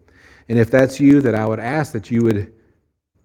And 0.48 0.56
if 0.56 0.70
that's 0.70 1.00
you, 1.00 1.20
that 1.22 1.34
I 1.34 1.46
would 1.46 1.58
ask 1.58 1.92
that 1.92 2.12
you 2.12 2.22
would 2.22 2.52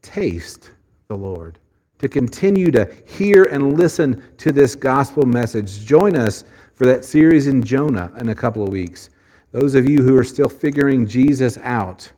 taste 0.01 0.71
the 1.09 1.17
Lord, 1.17 1.59
to 1.99 2.09
continue 2.09 2.71
to 2.71 2.91
hear 3.05 3.43
and 3.45 3.77
listen 3.77 4.23
to 4.37 4.51
this 4.51 4.75
gospel 4.75 5.25
message. 5.25 5.85
Join 5.85 6.15
us 6.15 6.43
for 6.79 6.85
that 6.85 7.03
series 7.03 7.47
in 7.47 7.61
Jonah 7.61 8.09
in 8.21 8.29
a 8.29 8.35
couple 8.35 8.63
of 8.63 8.69
weeks. 8.69 9.09
Those 9.51 9.75
of 9.75 9.89
you 9.89 10.01
who 10.01 10.17
are 10.17 10.23
still 10.23 10.47
figuring 10.47 11.05
Jesus 11.05 11.57
out, 11.57 12.09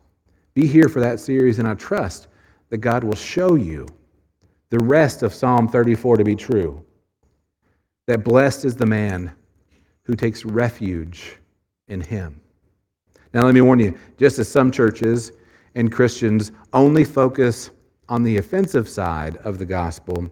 be 0.54 0.68
here 0.68 0.88
for 0.88 1.00
that 1.00 1.20
series, 1.20 1.58
and 1.58 1.68
I 1.68 1.74
trust 1.74 2.28
that 2.70 2.78
God 2.78 3.04
will 3.04 3.16
show 3.16 3.56
you 3.56 3.88
the 4.70 4.78
rest 4.78 5.24
of 5.24 5.34
Psalm 5.34 5.68
34 5.68 6.18
to 6.18 6.24
be 6.24 6.36
true. 6.36 6.86
That 8.06 8.24
blessed 8.24 8.66
is 8.66 8.76
the 8.76 8.86
man 8.86 9.32
who 10.04 10.14
takes 10.14 10.46
refuge 10.46 11.38
in 11.88 12.00
him. 12.00 12.40
Now, 13.34 13.46
let 13.46 13.56
me 13.56 13.62
warn 13.62 13.80
you 13.80 13.98
just 14.20 14.38
as 14.38 14.48
some 14.48 14.72
churches 14.72 15.32
and 15.74 15.92
Christians 15.92 16.52
only 16.72 17.04
focus 17.04 17.72
on 18.10 18.22
the 18.22 18.38
offensive 18.38 18.88
side 18.88 19.38
of 19.38 19.58
the 19.58 19.66
gospel, 19.66 20.30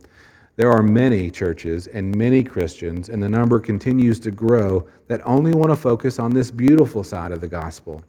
there 0.59 0.73
are 0.73 0.83
many 0.83 1.31
churches 1.31 1.87
and 1.87 2.13
many 2.17 2.43
Christians, 2.43 3.07
and 3.07 3.23
the 3.23 3.29
number 3.29 3.61
continues 3.61 4.19
to 4.19 4.29
grow, 4.29 4.85
that 5.07 5.25
only 5.25 5.53
want 5.53 5.69
to 5.69 5.75
focus 5.77 6.19
on 6.19 6.31
this 6.33 6.51
beautiful 6.51 7.01
side 7.01 7.31
of 7.31 7.39
the 7.39 7.47
gospel. 7.47 8.03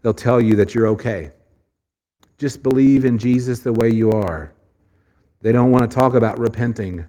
They'll 0.00 0.14
tell 0.14 0.40
you 0.40 0.56
that 0.56 0.74
you're 0.74 0.86
okay. 0.86 1.32
Just 2.38 2.62
believe 2.62 3.04
in 3.04 3.18
Jesus 3.18 3.58
the 3.58 3.74
way 3.74 3.90
you 3.90 4.10
are. 4.10 4.54
They 5.42 5.52
don't 5.52 5.70
want 5.70 5.90
to 5.90 5.94
talk 5.94 6.14
about 6.14 6.38
repenting 6.38 7.04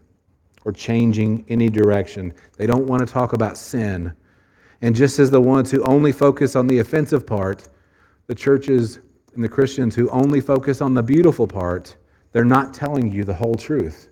or 0.65 0.73
changing 0.73 1.45
any 1.47 1.69
direction. 1.69 2.33
They 2.57 2.67
don't 2.67 2.87
want 2.87 3.07
to 3.07 3.13
talk 3.13 3.31
about 3.31 3.57
sin. 3.57 4.11
And 4.81 4.93
just 4.93 5.17
as 5.17 5.31
the 5.31 5.39
ones 5.39 5.71
who 5.71 5.81
only 5.85 6.11
focus 6.11 6.57
on 6.57 6.67
the 6.67 6.79
offensive 6.79 7.25
part, 7.25 7.69
the 8.25 8.35
churches 8.35 8.99
and 9.33 9.41
the 9.41 9.47
Christians 9.47 9.95
who 9.95 10.09
only 10.09 10.41
focus 10.41 10.81
on 10.81 10.93
the 10.93 11.03
beautiful 11.03 11.47
part, 11.47 11.95
they're 12.33 12.43
not 12.43 12.73
telling 12.73 13.09
you 13.13 13.23
the 13.23 13.33
whole 13.33 13.55
truth. 13.55 14.09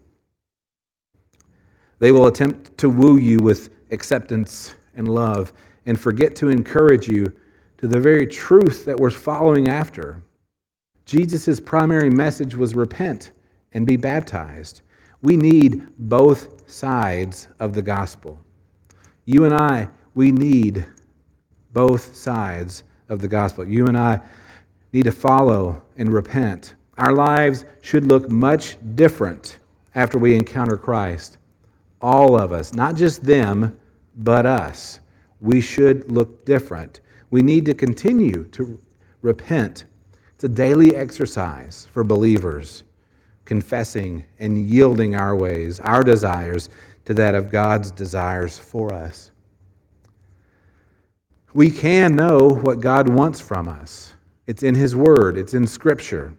They 2.00 2.12
will 2.12 2.28
attempt 2.28 2.78
to 2.80 2.90
woo 2.90 3.18
you 3.18 3.38
with 3.40 3.70
acceptance 3.92 4.76
and 4.96 5.08
love 5.08 5.54
and 5.86 6.00
forget 6.00 6.36
to 6.38 6.50
encourage 6.50 7.08
you 7.08 7.32
to 7.78 7.88
the 7.88 8.00
very 8.00 8.28
truth 8.28 8.86
that 8.86 9.00
we're 9.00 9.10
following 9.10 9.70
after. 9.70 10.22
Jesus' 11.06 11.60
primary 11.60 12.10
message 12.10 12.56
was 12.56 12.76
repent 12.76 13.32
and 13.74 13.86
be 13.86 13.96
baptized. 13.96 14.82
We 15.22 15.38
need 15.38 15.88
both 15.98 16.70
sides 16.70 17.48
of 17.60 17.74
the 17.74 17.82
gospel. 17.82 18.40
You 19.26 19.46
and 19.46 19.54
I, 19.54 19.88
we 20.16 20.32
need 20.32 20.86
both 21.74 22.16
sides 22.16 22.84
of 23.10 23.22
the 23.22 23.28
gospel. 23.28 23.68
You 23.68 23.88
and 23.88 23.98
I 23.98 24.20
need 24.94 25.04
to 25.04 25.12
follow 25.12 25.82
and 25.98 26.12
repent. 26.12 26.76
Our 26.98 27.14
lives 27.14 27.66
should 27.82 28.08
look 28.08 28.30
much 28.30 28.78
different 28.96 29.60
after 29.94 30.18
we 30.18 30.36
encounter 30.36 30.78
Christ 30.78 31.38
all 32.06 32.40
of 32.40 32.52
us, 32.52 32.72
not 32.76 32.96
just 32.96 33.24
them, 33.24 33.76
but 34.18 34.46
us. 34.46 35.00
We 35.42 35.60
should 35.60 36.12
look 36.12 36.46
different. 36.46 37.02
We 37.32 37.42
need 37.42 37.66
to 37.66 37.74
continue 37.74 38.44
to 38.52 38.80
repent. 39.24 39.86
It's 40.36 40.44
a 40.44 40.50
daily 40.50 40.96
exercise 40.96 41.88
for 41.92 42.04
believers, 42.04 42.84
confessing 43.44 44.24
and 44.38 44.70
yielding 44.70 45.16
our 45.16 45.36
ways, 45.36 45.80
our 45.80 46.04
desires, 46.04 46.70
to 47.06 47.16
that 47.16 47.34
of 47.34 47.50
God's 47.50 47.90
desires 47.90 48.60
for 48.60 48.94
us. 48.94 49.32
We 51.56 51.72
can 51.72 52.16
know 52.16 52.50
what 52.50 52.82
God 52.82 53.10
wants 53.10 53.42
from 53.42 53.68
us. 53.68 54.14
It's 54.46 54.62
in 54.62 54.76
His 54.76 54.96
Word, 54.96 55.40
it's 55.40 55.56
in 55.56 55.66
Scripture. 55.66 56.36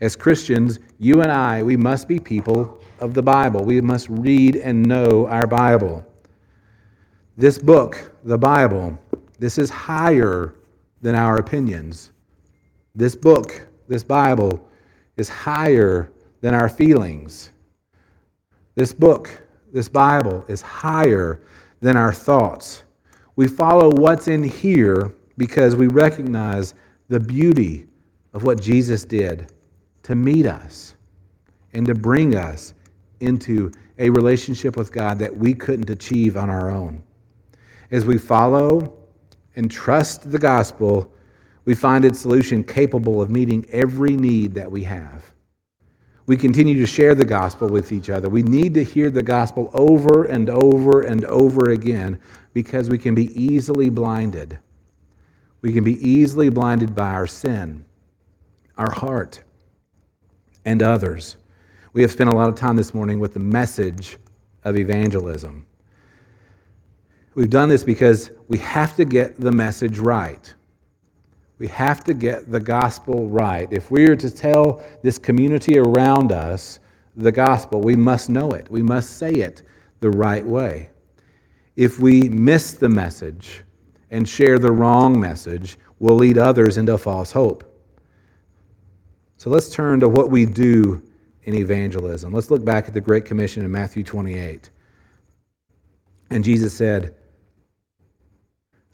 As 0.00 0.16
Christians, 0.16 0.78
you 0.98 1.20
and 1.20 1.30
I, 1.30 1.62
we 1.62 1.76
must 1.76 2.08
be 2.08 2.18
people 2.18 2.80
of 3.00 3.14
the 3.14 3.22
Bible. 3.22 3.64
We 3.64 3.80
must 3.80 4.08
read 4.08 4.56
and 4.56 4.82
know 4.82 5.26
our 5.26 5.46
Bible. 5.46 6.06
This 7.36 7.58
book, 7.58 8.12
the 8.24 8.38
Bible, 8.38 8.98
this 9.38 9.58
is 9.58 9.70
higher 9.70 10.54
than 11.00 11.14
our 11.14 11.38
opinions. 11.38 12.12
This 12.94 13.16
book, 13.16 13.66
this 13.88 14.04
Bible, 14.04 14.68
is 15.16 15.28
higher 15.28 16.12
than 16.40 16.54
our 16.54 16.68
feelings. 16.68 17.50
This 18.74 18.92
book, 18.92 19.30
this 19.72 19.88
Bible, 19.88 20.44
is 20.48 20.60
higher 20.60 21.40
than 21.80 21.96
our 21.96 22.12
thoughts. 22.12 22.82
We 23.36 23.48
follow 23.48 23.90
what's 23.90 24.28
in 24.28 24.42
here 24.42 25.14
because 25.38 25.74
we 25.74 25.86
recognize 25.88 26.74
the 27.08 27.20
beauty 27.20 27.86
of 28.34 28.44
what 28.44 28.60
Jesus 28.60 29.04
did 29.04 29.52
to 30.02 30.14
meet 30.14 30.46
us 30.46 30.94
and 31.72 31.86
to 31.86 31.94
bring 31.94 32.36
us 32.36 32.74
into 33.20 33.70
a 33.98 34.10
relationship 34.10 34.76
with 34.76 34.92
God 34.92 35.18
that 35.18 35.34
we 35.34 35.54
couldn't 35.54 35.90
achieve 35.90 36.36
on 36.36 36.50
our 36.50 36.70
own. 36.70 37.02
As 37.90 38.04
we 38.04 38.18
follow 38.18 38.96
and 39.56 39.70
trust 39.70 40.30
the 40.30 40.38
gospel, 40.38 41.12
we 41.64 41.74
find 41.74 42.04
its 42.04 42.18
solution 42.18 42.64
capable 42.64 43.20
of 43.20 43.30
meeting 43.30 43.66
every 43.70 44.16
need 44.16 44.54
that 44.54 44.70
we 44.70 44.82
have. 44.84 45.24
We 46.26 46.36
continue 46.36 46.78
to 46.78 46.86
share 46.86 47.14
the 47.14 47.24
gospel 47.24 47.68
with 47.68 47.92
each 47.92 48.08
other. 48.08 48.28
We 48.28 48.42
need 48.42 48.72
to 48.74 48.84
hear 48.84 49.10
the 49.10 49.22
gospel 49.22 49.70
over 49.74 50.24
and 50.24 50.48
over 50.48 51.02
and 51.02 51.24
over 51.24 51.70
again 51.70 52.20
because 52.54 52.88
we 52.88 52.98
can 52.98 53.14
be 53.14 53.32
easily 53.40 53.90
blinded. 53.90 54.58
We 55.62 55.72
can 55.72 55.84
be 55.84 56.00
easily 56.08 56.48
blinded 56.48 56.94
by 56.94 57.10
our 57.10 57.26
sin, 57.26 57.84
our 58.78 58.90
heart, 58.90 59.42
and 60.64 60.82
others. 60.82 61.36
We 61.92 62.02
have 62.02 62.12
spent 62.12 62.30
a 62.30 62.36
lot 62.36 62.48
of 62.48 62.54
time 62.54 62.76
this 62.76 62.94
morning 62.94 63.18
with 63.18 63.34
the 63.34 63.40
message 63.40 64.16
of 64.62 64.78
evangelism. 64.78 65.66
We've 67.34 67.50
done 67.50 67.68
this 67.68 67.82
because 67.82 68.30
we 68.46 68.58
have 68.58 68.94
to 68.96 69.04
get 69.04 69.40
the 69.40 69.50
message 69.50 69.98
right. 69.98 70.52
We 71.58 71.66
have 71.68 72.04
to 72.04 72.14
get 72.14 72.50
the 72.50 72.60
gospel 72.60 73.28
right. 73.28 73.68
If 73.72 73.90
we 73.90 74.08
are 74.08 74.16
to 74.16 74.30
tell 74.30 74.84
this 75.02 75.18
community 75.18 75.78
around 75.78 76.30
us 76.30 76.78
the 77.16 77.32
gospel, 77.32 77.80
we 77.80 77.96
must 77.96 78.30
know 78.30 78.50
it. 78.50 78.70
We 78.70 78.82
must 78.82 79.18
say 79.18 79.32
it 79.32 79.62
the 79.98 80.10
right 80.10 80.44
way. 80.44 80.90
If 81.74 81.98
we 81.98 82.28
miss 82.28 82.74
the 82.74 82.88
message 82.88 83.62
and 84.12 84.28
share 84.28 84.58
the 84.58 84.72
wrong 84.72 85.18
message, 85.18 85.76
we'll 85.98 86.16
lead 86.16 86.38
others 86.38 86.78
into 86.78 86.96
false 86.96 87.32
hope. 87.32 87.64
So 89.38 89.50
let's 89.50 89.70
turn 89.70 89.98
to 90.00 90.08
what 90.08 90.30
we 90.30 90.46
do 90.46 91.02
in 91.44 91.54
evangelism. 91.54 92.32
Let's 92.32 92.50
look 92.50 92.64
back 92.64 92.88
at 92.88 92.94
the 92.94 93.00
Great 93.00 93.24
Commission 93.24 93.64
in 93.64 93.70
Matthew 93.70 94.04
28. 94.04 94.70
And 96.30 96.44
Jesus 96.44 96.74
said, 96.74 97.14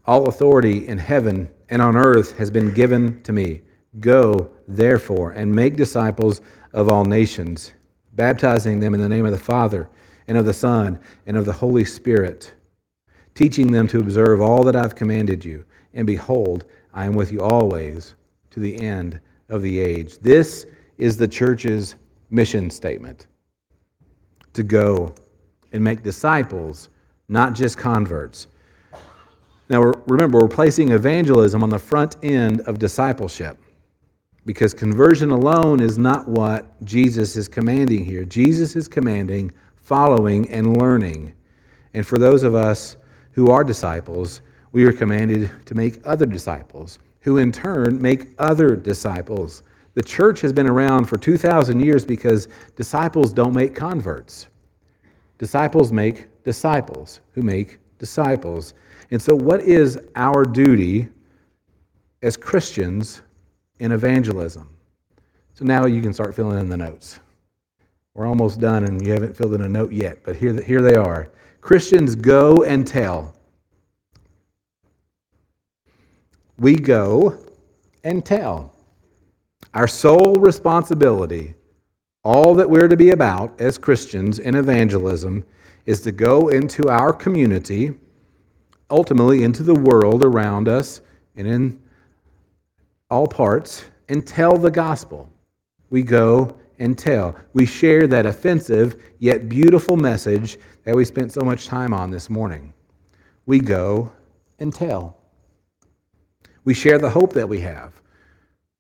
All 0.07 0.29
authority 0.29 0.87
in 0.89 0.99
heaven 0.99 1.49
and 1.69 1.83
on 1.83 1.97
earth 1.97 2.37
has 2.39 2.51
been 2.51 2.73
given 2.73 3.23
to 3.23 3.33
me. 3.33 3.63
Go, 4.01 4.51
therefore, 4.69 5.33
and 5.33 5.55
make 5.55 5.77
disciples 5.77 6.41
of 6.73 6.91
all 6.91 7.05
nations, 7.05 7.73
baptizing 8.13 8.81
them 8.81 8.95
in 8.95 9.01
the 9.01 9.09
name 9.09 9.27
of 9.27 9.33
the 9.33 9.39
Father, 9.39 9.89
and 10.29 10.37
of 10.37 10.45
the 10.45 10.53
Son, 10.53 10.99
and 11.27 11.37
of 11.37 11.45
the 11.45 11.53
Holy 11.53 11.85
Spirit, 11.85 12.53
teaching 13.35 13.71
them 13.71 13.87
to 13.89 13.99
observe 13.99 14.41
all 14.41 14.65
that 14.65 14.77
I've 14.77 14.95
commanded 14.95 15.45
you. 15.45 15.65
And 15.95 16.07
behold, 16.07 16.65
I 16.93 17.07
am 17.07 17.15
with 17.15 17.33
you 17.33 17.41
always 17.41 18.15
to 18.51 18.61
the 18.61 18.79
end 18.81 19.21
of 19.49 19.63
the 19.63 19.79
age. 19.79 20.19
This 20.19 20.67
is 20.99 21.17
the 21.17 21.29
church's 21.29 21.95
mission 22.31 22.71
statement 22.71 23.27
to 24.53 24.63
go 24.63 25.15
and 25.73 25.83
make 25.83 26.03
disciples, 26.03 26.89
not 27.29 27.55
just 27.55 27.77
converts. 27.77 28.47
Now, 29.69 29.81
remember, 30.07 30.39
we're 30.39 30.49
placing 30.49 30.91
evangelism 30.91 31.63
on 31.63 31.71
the 31.71 31.79
front 31.79 32.17
end 32.23 32.61
of 32.63 32.79
discipleship 32.79 33.59
because 34.45 34.73
conversion 34.73 35.31
alone 35.31 35.81
is 35.81 35.99
not 35.99 36.29
what 36.29 36.83
Jesus 36.85 37.37
is 37.37 37.49
commanding 37.49 38.05
here. 38.05 38.25
Jesus 38.25 38.77
is 38.77 38.87
commanding 38.87 39.53
following, 39.87 40.51
and 40.51 40.77
learning. 40.79 41.33
And 41.95 42.05
for 42.05 42.19
those 42.19 42.43
of 42.43 42.57
us 42.57 42.97
who 43.31 43.53
are 43.53 43.63
disciples, 43.63 44.41
we 44.73 44.85
are 44.85 44.93
commanded 44.93 45.49
to 45.67 45.77
make 45.77 46.01
other 46.05 46.27
disciples, 46.27 46.99
who 47.21 47.39
in 47.39 47.53
turn 47.53 48.03
make 48.03 48.35
other 48.41 48.75
disciples. 48.75 49.63
The 49.97 50.03
church 50.03 50.43
has 50.43 50.53
been 50.53 50.69
around 50.69 51.07
for 51.07 51.17
2,000 51.17 51.81
years 51.81 52.05
because 52.05 52.49
disciples 52.77 53.33
don't 53.33 53.55
make 53.55 53.75
converts. 53.75 54.47
Disciples 55.39 55.91
make 55.91 56.29
disciples 56.45 57.21
who 57.33 57.41
make 57.41 57.79
disciples. 57.99 58.75
And 59.11 59.21
so, 59.21 59.35
what 59.35 59.63
is 59.63 59.99
our 60.15 60.45
duty 60.45 61.09
as 62.21 62.37
Christians 62.37 63.23
in 63.79 63.91
evangelism? 63.91 64.69
So 65.55 65.65
now 65.65 65.87
you 65.87 66.03
can 66.03 66.13
start 66.13 66.35
filling 66.35 66.59
in 66.59 66.69
the 66.69 66.77
notes. 66.77 67.19
We're 68.13 68.27
almost 68.27 68.61
done, 68.61 68.85
and 68.85 69.05
you 69.05 69.15
haven't 69.15 69.35
filled 69.35 69.55
in 69.55 69.63
a 69.63 69.69
note 69.69 69.93
yet, 69.93 70.19
but 70.25 70.37
here, 70.37 70.63
here 70.63 70.83
they 70.83 70.97
are. 70.97 71.31
Christians 71.63 72.15
go 72.15 72.65
and 72.65 72.87
tell. 72.87 73.35
We 76.59 76.77
go 76.77 77.39
and 78.05 78.23
tell. 78.23 78.76
Our 79.77 79.87
sole 79.87 80.37
responsibility, 80.37 81.53
all 82.25 82.55
that 82.55 82.71
we're 82.71 82.89
to 82.89 82.97
be 82.97 83.11
about 83.11 83.61
as 83.61 83.77
Christians 83.77 84.39
in 84.39 84.55
evangelism, 84.55 85.45
is 85.85 86.01
to 86.01 86.13
go 86.13 86.49
into 86.49 86.89
our 86.89 87.13
community, 87.13 87.93
ultimately 88.91 89.43
into 89.43 89.63
the 89.63 89.75
world 89.75 90.25
around 90.25 90.67
us 90.67 91.03
and 91.37 91.47
in 91.47 91.79
all 93.11 93.27
parts, 93.27 93.85
and 94.09 94.27
tell 94.27 94.57
the 94.57 94.71
gospel. 94.71 95.31
We 95.91 96.03
go 96.03 96.57
and 96.79 96.97
tell. 96.97 97.37
We 97.53 97.67
share 97.67 98.07
that 98.07 98.25
offensive 98.25 98.97
yet 99.19 99.47
beautiful 99.47 99.99
message 99.99 100.57
that 100.85 100.97
we 100.97 101.05
spent 101.05 101.35
so 101.35 101.43
much 101.43 101.67
time 101.67 101.93
on 101.93 102.11
this 102.11 102.31
morning. 102.31 102.73
We 103.45 103.61
go 103.61 104.11
and 104.59 104.73
tell. 104.73 105.19
We 106.65 106.73
share 106.73 106.97
the 106.97 107.11
hope 107.11 107.35
that 107.35 107.47
we 107.47 107.61
have 107.61 107.93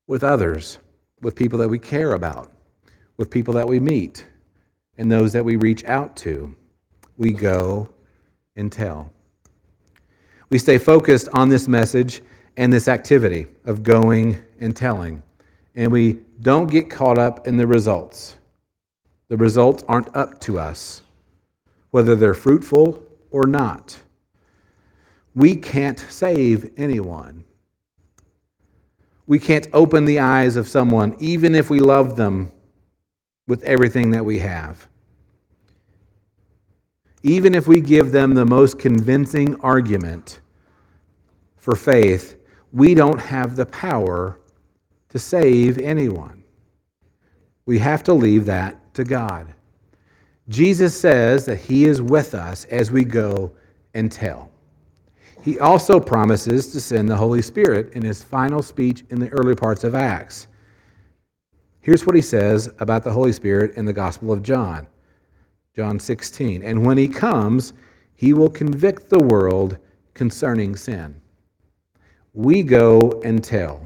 with 0.06 0.24
others, 0.24 0.78
with 1.22 1.34
people 1.34 1.58
that 1.58 1.68
we 1.68 1.78
care 1.78 2.12
about, 2.12 2.52
with 3.16 3.30
people 3.30 3.54
that 3.54 3.66
we 3.66 3.80
meet, 3.80 4.26
and 4.98 5.10
those 5.10 5.32
that 5.32 5.44
we 5.44 5.56
reach 5.56 5.84
out 5.84 6.16
to. 6.16 6.54
We 7.16 7.32
go 7.32 7.88
and 8.56 8.70
tell. 8.70 9.12
We 10.50 10.58
stay 10.58 10.78
focused 10.78 11.28
on 11.32 11.48
this 11.48 11.66
message 11.66 12.22
and 12.56 12.72
this 12.72 12.88
activity 12.88 13.46
of 13.64 13.82
going 13.82 14.42
and 14.60 14.76
telling 14.76 15.22
and 15.76 15.92
we 15.92 16.18
don't 16.40 16.68
get 16.68 16.90
caught 16.90 17.18
up 17.18 17.46
in 17.46 17.56
the 17.56 17.66
results. 17.66 18.36
The 19.28 19.36
results 19.36 19.84
aren't 19.88 20.14
up 20.16 20.40
to 20.40 20.58
us, 20.58 21.02
whether 21.90 22.16
they're 22.16 22.34
fruitful 22.34 23.02
or 23.30 23.46
not. 23.46 23.96
We 25.34 25.54
can't 25.54 25.98
save 26.08 26.72
anyone. 26.78 27.44
We 29.26 29.38
can't 29.38 29.66
open 29.72 30.04
the 30.04 30.20
eyes 30.20 30.56
of 30.56 30.68
someone, 30.68 31.16
even 31.18 31.54
if 31.54 31.68
we 31.68 31.80
love 31.80 32.16
them 32.16 32.52
with 33.48 33.62
everything 33.64 34.10
that 34.12 34.24
we 34.24 34.38
have. 34.38 34.86
Even 37.22 37.54
if 37.54 37.66
we 37.66 37.80
give 37.80 38.12
them 38.12 38.34
the 38.34 38.44
most 38.44 38.78
convincing 38.78 39.58
argument 39.60 40.40
for 41.56 41.74
faith, 41.74 42.36
we 42.72 42.94
don't 42.94 43.20
have 43.20 43.56
the 43.56 43.66
power 43.66 44.38
to 45.08 45.18
save 45.18 45.78
anyone. 45.78 46.44
We 47.64 47.78
have 47.80 48.04
to 48.04 48.14
leave 48.14 48.44
that 48.46 48.94
to 48.94 49.02
God. 49.02 49.52
Jesus 50.48 50.98
says 50.98 51.44
that 51.46 51.58
He 51.58 51.86
is 51.86 52.00
with 52.00 52.34
us 52.34 52.64
as 52.66 52.92
we 52.92 53.04
go 53.04 53.50
and 53.94 54.12
tell. 54.12 54.50
He 55.46 55.60
also 55.60 56.00
promises 56.00 56.72
to 56.72 56.80
send 56.80 57.08
the 57.08 57.14
Holy 57.14 57.40
Spirit 57.40 57.92
in 57.92 58.02
His 58.02 58.20
final 58.20 58.64
speech 58.64 59.04
in 59.10 59.20
the 59.20 59.28
early 59.28 59.54
parts 59.54 59.84
of 59.84 59.94
Acts. 59.94 60.48
Here's 61.78 62.04
what 62.04 62.16
He 62.16 62.20
says 62.20 62.68
about 62.80 63.04
the 63.04 63.12
Holy 63.12 63.30
Spirit 63.30 63.76
in 63.76 63.84
the 63.84 63.92
Gospel 63.92 64.32
of 64.32 64.42
John, 64.42 64.88
John 65.76 66.00
16. 66.00 66.64
And 66.64 66.84
when 66.84 66.98
He 66.98 67.06
comes, 67.06 67.74
He 68.16 68.32
will 68.32 68.50
convict 68.50 69.08
the 69.08 69.20
world 69.20 69.78
concerning 70.14 70.74
sin. 70.74 71.14
We 72.34 72.64
go 72.64 73.22
and 73.24 73.42
tell. 73.44 73.80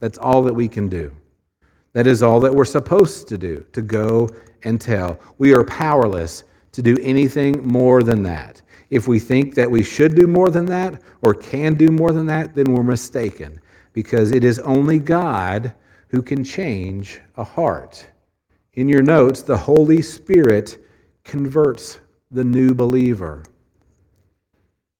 That's 0.00 0.18
all 0.18 0.42
that 0.42 0.54
we 0.54 0.68
can 0.68 0.86
do. 0.86 1.10
That 1.94 2.06
is 2.06 2.22
all 2.22 2.40
that 2.40 2.54
we're 2.54 2.66
supposed 2.66 3.26
to 3.28 3.38
do, 3.38 3.64
to 3.72 3.80
go 3.80 4.28
and 4.64 4.78
tell. 4.78 5.18
We 5.38 5.54
are 5.54 5.64
powerless 5.64 6.44
to 6.72 6.82
do 6.82 6.98
anything 7.00 7.66
more 7.66 8.02
than 8.02 8.22
that. 8.24 8.60
If 8.90 9.08
we 9.08 9.18
think 9.18 9.54
that 9.54 9.70
we 9.70 9.82
should 9.82 10.14
do 10.14 10.26
more 10.26 10.50
than 10.50 10.66
that 10.66 11.02
or 11.22 11.34
can 11.34 11.74
do 11.74 11.88
more 11.88 12.12
than 12.12 12.26
that, 12.26 12.54
then 12.54 12.72
we're 12.72 12.82
mistaken 12.82 13.60
because 13.92 14.30
it 14.30 14.44
is 14.44 14.58
only 14.60 14.98
God 14.98 15.74
who 16.08 16.22
can 16.22 16.44
change 16.44 17.20
a 17.36 17.44
heart. 17.44 18.06
In 18.74 18.88
your 18.88 19.02
notes, 19.02 19.42
the 19.42 19.56
Holy 19.56 20.02
Spirit 20.02 20.84
converts 21.24 21.98
the 22.30 22.44
new 22.44 22.74
believer. 22.74 23.42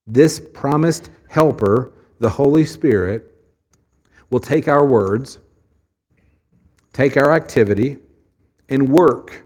This 0.06 0.40
promised 0.40 1.10
helper, 1.28 1.92
the 2.18 2.30
Holy 2.30 2.64
Spirit, 2.64 3.32
will 4.30 4.40
take 4.40 4.66
our 4.66 4.86
words, 4.86 5.38
take 6.92 7.16
our 7.16 7.32
activity, 7.32 7.98
and 8.68 8.88
work 8.88 9.44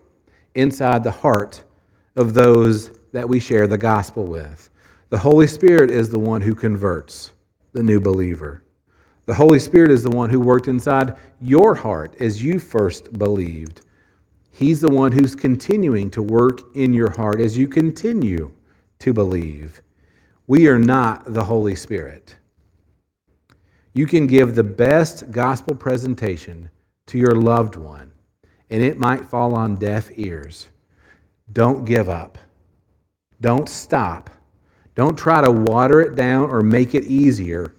inside 0.55 1.05
the 1.05 1.11
heart 1.11 1.63
of 2.17 2.35
those 2.35 2.91
that 3.13 3.29
we 3.29 3.41
share 3.41 3.67
the 3.67 3.79
gospel 3.79 4.25
with. 4.25 4.71
The 5.11 5.19
Holy 5.19 5.47
Spirit 5.47 5.91
is 5.91 6.09
the 6.09 6.19
one 6.19 6.41
who 6.41 6.55
converts 6.55 7.33
the 7.73 7.83
new 7.83 8.01
believer. 8.01 8.63
The 9.27 9.35
Holy 9.35 9.59
Spirit 9.59 9.91
is 9.91 10.03
the 10.03 10.11
one 10.11 10.31
who 10.31 10.41
worked 10.41 10.69
inside 10.69 11.17
your 11.41 11.75
heart 11.75 12.15
as 12.21 12.43
you 12.43 12.59
first 12.59 13.13
believed. 13.19 13.83
He's 14.51 14.81
the 14.81 14.91
one 14.91 15.13
who's 15.13 15.35
continuing 15.35 16.11
to 16.11 16.23
work 16.23 16.77
in 16.77 16.93
your 16.93 17.11
heart 17.11 17.41
as 17.41 17.57
you 17.57 17.69
continue 17.69 18.53
to 18.99 19.13
believe. 19.13 19.81
We 20.47 20.69
are 20.69 20.79
not 20.79 21.33
the 21.33 21.45
Holy 21.45 21.75
Spirit. 21.75 22.37
You 23.95 24.07
can 24.07 24.27
give 24.27 24.55
the 24.55 24.65
best 24.65 25.31
gospel 25.31 25.75
presentation 25.75 26.71
to 27.07 27.19
your 27.19 27.35
loved 27.35 27.77
one, 27.77 28.13
and 28.71 28.83
it 28.83 28.99
might 28.99 29.29
fall 29.29 29.55
on 29.55 29.77
deaf 29.77 30.11
ears. 30.17 30.69
Don't 31.53 31.85
give 31.85 32.09
up. 32.09 32.39
Don't 33.41 33.69
stop. 33.69 34.31
Don't 34.95 35.17
try 35.17 35.41
to 35.41 35.51
water 35.51 36.01
it 36.01 36.15
down 36.15 36.51
or 36.51 36.63
make 36.63 36.95
it 36.95 37.05
easier. 37.05 37.75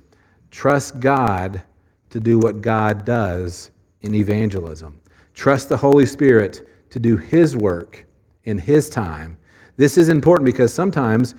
Trust 0.49 0.99
God 0.99 1.61
to 2.09 2.19
do 2.19 2.39
what 2.39 2.61
God 2.61 3.05
does 3.05 3.71
in 4.01 4.15
evangelism. 4.15 4.99
Trust 5.33 5.69
the 5.69 5.77
Holy 5.77 6.05
Spirit 6.05 6.67
to 6.89 6.99
do 6.99 7.17
His 7.17 7.55
work 7.55 8.05
in 8.45 8.57
His 8.57 8.89
time. 8.89 9.37
This 9.77 9.97
is 9.97 10.09
important 10.09 10.45
because 10.45 10.73
sometimes 10.73 11.35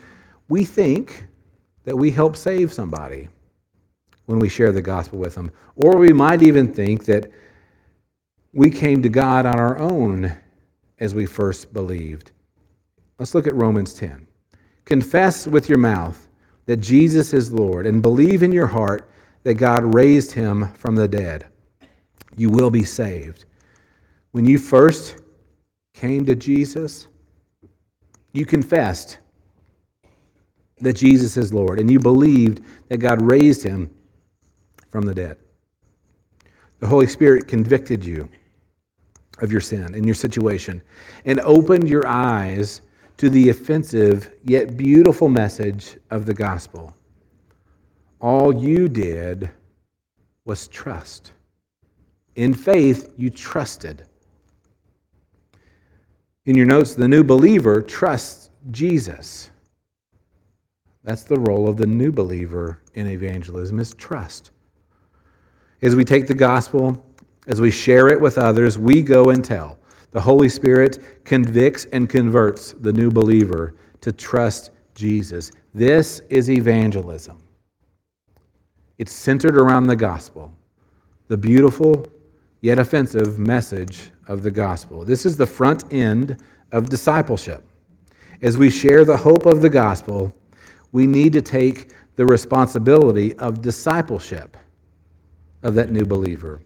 we 0.49 0.65
think 0.65 1.27
that 1.85 1.97
we 1.97 2.11
help 2.11 2.37
save 2.37 2.73
somebody 2.73 3.29
when 4.27 4.39
we 4.39 4.49
share 4.49 4.73
the 4.73 4.83
gospel 4.83 5.19
with 5.19 5.35
them. 5.35 5.51
Or 5.77 5.97
we 5.97 6.13
might 6.13 6.43
even 6.43 6.73
think 6.73 7.05
that 7.07 7.31
we 8.53 8.71
came 8.71 9.03
to 9.03 9.09
God 9.09 9.47
on 9.47 9.59
our 9.59 9.79
own 9.79 10.37
as 11.01 11.15
we 11.15 11.27
first 11.27 11.73
believed. 11.73 12.31
Let's 13.23 13.37
look 13.37 13.47
at 13.47 13.55
Romans 13.55 13.95
10. 13.95 14.27
Confess 14.85 15.47
with 15.47 15.69
your 15.69 15.79
mouth 15.79 16.27
that 16.67 16.79
Jesus 16.79 17.33
is 17.33 17.53
Lord 17.53 17.87
and 17.87 18.03
believe 18.03 18.43
in 18.43 18.51
your 18.51 18.67
heart 18.67 19.09
that 19.45 19.55
God 19.55 19.95
raised 19.95 20.33
him 20.33 20.73
from 20.73 20.97
the 20.97 21.07
dead. 21.07 21.47
You 22.37 22.51
will 22.51 22.69
be 22.69 22.83
saved. 22.83 23.45
When 24.33 24.45
you 24.45 24.59
first 24.59 25.19
came 25.95 26.27
to 26.27 26.35
Jesus, 26.35 27.07
you 28.33 28.45
confessed 28.45 29.19
that 30.81 30.95
Jesus 30.95 31.37
is 31.37 31.55
Lord 31.55 31.79
and 31.79 31.89
you 31.89 32.01
believed 32.01 32.61
that 32.89 32.97
God 32.97 33.23
raised 33.23 33.63
him 33.63 33.89
from 34.91 35.05
the 35.05 35.15
dead. 35.15 35.37
The 36.81 36.89
Holy 36.89 37.07
Spirit 37.07 37.47
convicted 37.47 38.05
you 38.05 38.29
of 39.43 39.53
your 39.53 39.61
sin 39.61 39.95
and 39.95 40.05
your 40.05 40.17
situation 40.17 40.83
and 41.25 41.39
opened 41.39 41.89
your 41.89 42.05
eyes 42.05 42.83
to 43.17 43.31
the 43.31 43.51
offensive 43.51 44.33
yet 44.45 44.77
beautiful 44.77 45.29
message 45.29 45.99
of 46.11 46.27
the 46.27 46.35
gospel. 46.35 46.95
All 48.21 48.55
you 48.55 48.89
did 48.89 49.51
was 50.45 50.69
trust. 50.69 51.33
In 52.37 52.55
faith, 52.55 53.13
you 53.17 53.31
trusted. 53.31 54.05
In 56.47 56.57
your 56.57 56.67
notes, 56.67 56.95
the 56.95 57.07
new 57.07 57.23
believer 57.23 57.81
trusts 57.83 58.51
Jesus. 58.71 59.51
That's 61.05 61.25
the 61.25 61.39
role 61.39 61.69
of 61.69 61.77
the 61.77 61.87
new 61.87 62.13
believer 62.13 62.81
in 62.95 63.07
evangelism 63.07 63.79
is 63.79 63.95
trust. 63.95 64.51
As 65.83 65.97
we 65.97 66.05
take 66.05 66.27
the 66.27 66.35
gospel, 66.35 67.05
as 67.49 67.61
we 67.61 67.71
share 67.71 68.09
it 68.09 68.21
with 68.21 68.39
others, 68.39 68.79
we 68.79 69.03
go 69.03 69.31
and 69.31 69.45
tell. 69.45 69.79
The 70.13 70.21
Holy 70.21 70.51
Spirit 70.51 71.25
convicts 71.25 71.87
and 71.93 72.09
converts 72.09 72.75
the 72.81 72.93
new 72.93 73.11
believer 73.11 73.75
to 74.03 74.13
trust 74.13 74.71
Jesus. 74.95 75.51
This 75.75 76.21
is 76.29 76.51
evangelism. 76.51 77.39
It's 78.99 79.13
centered 79.13 79.57
around 79.57 79.87
the 79.87 79.97
gospel, 79.97 80.53
the 81.29 81.37
beautiful 81.37 82.07
yet 82.61 82.79
offensive 82.79 83.39
message 83.39 84.11
of 84.29 84.43
the 84.43 84.51
gospel. 84.51 85.05
This 85.05 85.25
is 85.25 85.37
the 85.37 85.47
front 85.47 85.91
end 85.93 86.43
of 86.73 86.91
discipleship. 86.91 87.65
As 88.43 88.59
we 88.59 88.71
share 88.71 89.05
the 89.05 89.17
hope 89.17 89.47
of 89.47 89.63
the 89.63 89.71
gospel, 89.71 90.35
we 90.93 91.07
need 91.07 91.33
to 91.33 91.43
take 91.43 91.93
the 92.17 92.27
responsibility 92.27 93.35
of 93.37 93.63
discipleship 93.63 94.59
of 95.63 95.75
that 95.75 95.91
new 95.91 96.05
believer 96.05 96.61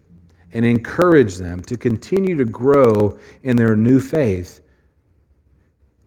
and 0.53 0.65
encourage 0.65 1.35
them 1.35 1.61
to 1.61 1.77
continue 1.77 2.35
to 2.35 2.45
grow 2.45 3.17
in 3.43 3.55
their 3.55 3.75
new 3.75 3.99
faith 3.99 4.61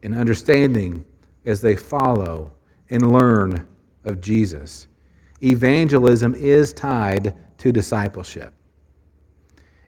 and 0.02 0.14
understanding 0.14 1.04
as 1.44 1.60
they 1.60 1.76
follow 1.76 2.52
and 2.90 3.12
learn 3.12 3.66
of 4.04 4.20
Jesus. 4.20 4.88
Evangelism 5.42 6.34
is 6.34 6.72
tied 6.72 7.34
to 7.58 7.72
discipleship. 7.72 8.52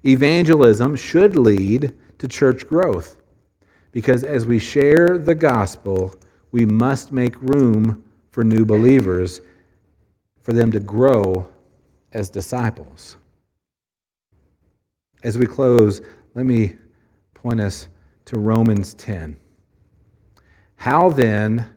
Evangelism 0.05 0.96
should 0.96 1.36
lead 1.36 1.94
to 2.18 2.28
church 2.28 2.66
growth 2.66 3.16
because 3.92 4.24
as 4.24 4.46
we 4.46 4.59
share 4.59 5.18
the 5.18 5.34
gospel, 5.34 6.14
we 6.50 6.66
must 6.66 7.12
make 7.12 7.40
room 7.40 8.03
for 8.30 8.42
new 8.42 8.64
believers 8.64 9.40
for 10.42 10.53
them 10.53 10.72
to 10.72 10.80
grow 10.80 11.48
as 12.12 12.28
disciples. 12.30 13.16
As 15.23 15.39
we 15.39 15.47
close, 15.47 16.01
let 16.35 16.47
me 16.47 16.77
point 17.35 17.61
us 17.61 17.89
to 18.25 18.39
Romans 18.39 18.95
10. 18.95 19.37
How 20.77 21.11
then 21.11 21.68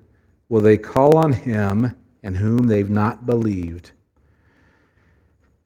will 0.49 0.61
they 0.61 0.77
call 0.77 1.17
on 1.17 1.31
him 1.31 1.95
in 2.23 2.33
whom 2.33 2.65
they've 2.65 2.89
not 2.89 3.27
believed? 3.27 3.91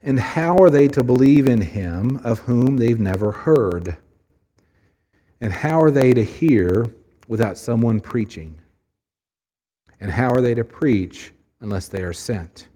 And 0.02 0.20
how 0.20 0.58
are 0.58 0.70
they 0.70 0.90
to 0.90 1.04
believe 1.04 1.48
in 1.48 1.62
him 1.62 2.20
of 2.24 2.40
whom 2.40 2.76
they've 2.76 3.00
never 3.00 3.32
heard? 3.32 3.96
And 5.40 5.54
how 5.54 5.82
are 5.82 5.92
they 5.92 6.14
to 6.14 6.24
hear 6.24 6.86
without 7.30 7.58
someone 7.58 8.02
preaching? 8.02 8.60
And 10.02 10.12
how 10.12 10.30
are 10.30 10.42
they 10.42 10.54
to 10.54 10.66
preach 10.66 11.32
unless 11.62 11.88
they 11.88 12.02
are 12.04 12.14
sent? 12.14 12.68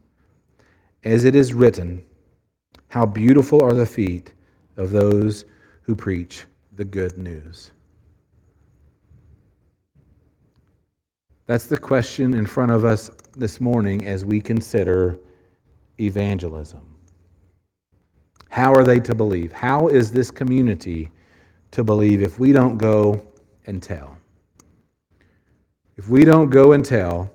As 1.04 1.26
it 1.26 1.36
is 1.36 1.54
written, 1.54 2.04
How 2.88 3.06
beautiful 3.06 3.62
are 3.62 3.74
the 3.74 3.86
feet 3.86 4.32
of 4.78 4.92
those 4.92 5.46
who 5.82 5.96
preach 5.96 6.46
the 6.76 6.86
good 6.86 7.18
news. 7.18 7.72
That's 11.46 11.66
the 11.66 11.78
question 11.78 12.34
in 12.34 12.46
front 12.46 12.72
of 12.72 12.86
us 12.86 13.12
this 13.36 13.60
morning 13.60 14.06
as 14.08 14.24
we 14.24 14.40
consider 14.40 15.20
evangelism. 16.00 16.82
How 18.50 18.74
are 18.74 18.84
they 18.84 19.00
to 19.00 19.16
believe? 19.16 19.52
How 19.52 19.88
is 19.88 20.12
this 20.12 20.30
community 20.30 21.10
to 21.72 21.84
believe 21.84 22.22
if 22.22 22.40
we 22.40 22.52
don't 22.52 22.78
go 22.78 23.26
and 23.66 23.82
tell? 23.82 24.18
If 25.98 26.08
we 26.08 26.24
don't 26.24 26.50
go 26.50 26.74
and 26.74 26.86
tell, 26.86 27.32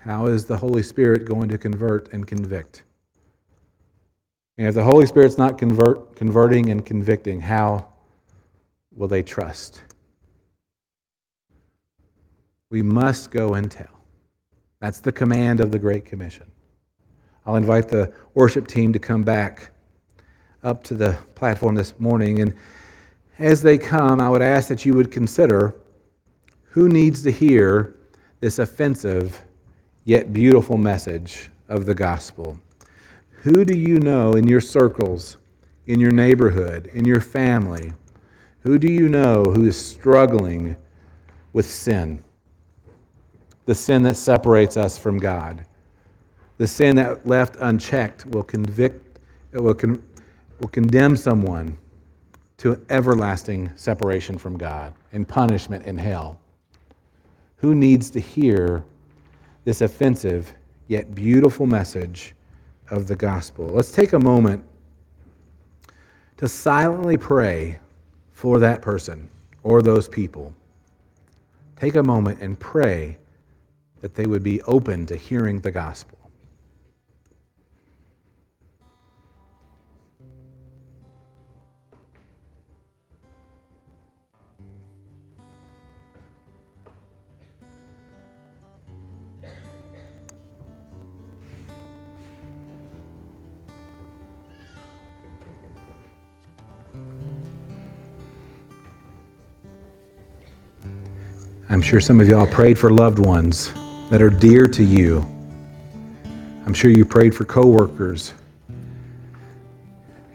how 0.00 0.26
is 0.26 0.44
the 0.44 0.56
Holy 0.56 0.82
Spirit 0.82 1.24
going 1.26 1.48
to 1.48 1.58
convert 1.58 2.12
and 2.12 2.26
convict? 2.26 2.83
And 4.56 4.68
if 4.68 4.74
the 4.74 4.84
Holy 4.84 5.06
Spirit's 5.06 5.36
not 5.36 5.58
convert, 5.58 6.14
converting 6.14 6.70
and 6.70 6.84
convicting, 6.86 7.40
how 7.40 7.88
will 8.94 9.08
they 9.08 9.22
trust? 9.22 9.82
We 12.70 12.82
must 12.82 13.30
go 13.30 13.54
and 13.54 13.70
tell. 13.70 14.00
That's 14.80 15.00
the 15.00 15.12
command 15.12 15.60
of 15.60 15.72
the 15.72 15.78
Great 15.78 16.04
Commission. 16.04 16.46
I'll 17.46 17.56
invite 17.56 17.88
the 17.88 18.12
worship 18.34 18.66
team 18.66 18.92
to 18.92 18.98
come 18.98 19.22
back 19.22 19.70
up 20.62 20.82
to 20.84 20.94
the 20.94 21.18
platform 21.34 21.74
this 21.74 21.98
morning. 21.98 22.40
And 22.40 22.54
as 23.38 23.60
they 23.60 23.76
come, 23.76 24.20
I 24.20 24.30
would 24.30 24.42
ask 24.42 24.68
that 24.68 24.84
you 24.84 24.94
would 24.94 25.10
consider 25.10 25.74
who 26.62 26.88
needs 26.88 27.22
to 27.22 27.30
hear 27.30 27.96
this 28.40 28.58
offensive 28.58 29.42
yet 30.04 30.32
beautiful 30.32 30.76
message 30.76 31.50
of 31.68 31.86
the 31.86 31.94
gospel. 31.94 32.58
Who 33.44 33.62
do 33.66 33.76
you 33.76 34.00
know 34.00 34.32
in 34.32 34.48
your 34.48 34.62
circles, 34.62 35.36
in 35.84 36.00
your 36.00 36.12
neighborhood, 36.12 36.90
in 36.94 37.04
your 37.04 37.20
family? 37.20 37.92
Who 38.60 38.78
do 38.78 38.90
you 38.90 39.06
know 39.06 39.44
who 39.44 39.66
is 39.66 39.76
struggling 39.76 40.74
with 41.52 41.70
sin? 41.70 42.24
The 43.66 43.74
sin 43.74 44.02
that 44.04 44.16
separates 44.16 44.78
us 44.78 44.96
from 44.96 45.18
God. 45.18 45.66
The 46.56 46.66
sin 46.66 46.96
that 46.96 47.26
left 47.26 47.56
unchecked 47.60 48.24
will 48.24 48.44
convict, 48.44 49.18
it 49.52 49.60
will, 49.60 49.74
con, 49.74 50.02
will 50.58 50.68
condemn 50.68 51.14
someone 51.14 51.76
to 52.56 52.82
everlasting 52.88 53.70
separation 53.76 54.38
from 54.38 54.56
God 54.56 54.94
and 55.12 55.28
punishment 55.28 55.84
in 55.84 55.98
hell. 55.98 56.40
Who 57.56 57.74
needs 57.74 58.08
to 58.12 58.20
hear 58.20 58.82
this 59.66 59.82
offensive 59.82 60.50
yet 60.88 61.14
beautiful 61.14 61.66
message 61.66 62.34
of 62.90 63.06
the 63.06 63.16
gospel. 63.16 63.66
Let's 63.66 63.92
take 63.92 64.12
a 64.12 64.18
moment 64.18 64.64
to 66.36 66.48
silently 66.48 67.16
pray 67.16 67.78
for 68.32 68.58
that 68.58 68.82
person 68.82 69.28
or 69.62 69.82
those 69.82 70.08
people. 70.08 70.52
Take 71.76 71.96
a 71.96 72.02
moment 72.02 72.40
and 72.40 72.58
pray 72.58 73.18
that 74.00 74.14
they 74.14 74.26
would 74.26 74.42
be 74.42 74.60
open 74.62 75.06
to 75.06 75.16
hearing 75.16 75.60
the 75.60 75.70
gospel. 75.70 76.18
I'm 101.74 101.82
sure 101.82 102.00
some 102.00 102.20
of 102.20 102.28
y'all 102.28 102.46
prayed 102.46 102.78
for 102.78 102.88
loved 102.92 103.18
ones 103.18 103.72
that 104.08 104.22
are 104.22 104.30
dear 104.30 104.68
to 104.68 104.84
you. 104.84 105.18
I'm 106.64 106.72
sure 106.72 106.88
you 106.88 107.04
prayed 107.04 107.34
for 107.34 107.44
coworkers. 107.44 108.32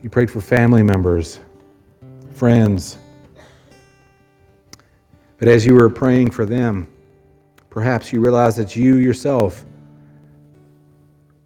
You 0.04 0.10
prayed 0.10 0.30
for 0.30 0.42
family 0.42 0.84
members, 0.84 1.40
friends. 2.34 2.98
But 5.38 5.48
as 5.48 5.66
you 5.66 5.76
were 5.76 5.90
praying 5.90 6.32
for 6.32 6.46
them, 6.46 6.90
perhaps 7.70 8.12
you 8.12 8.20
realized 8.20 8.58
that 8.58 8.76
you 8.76 8.98
yourself 8.98 9.64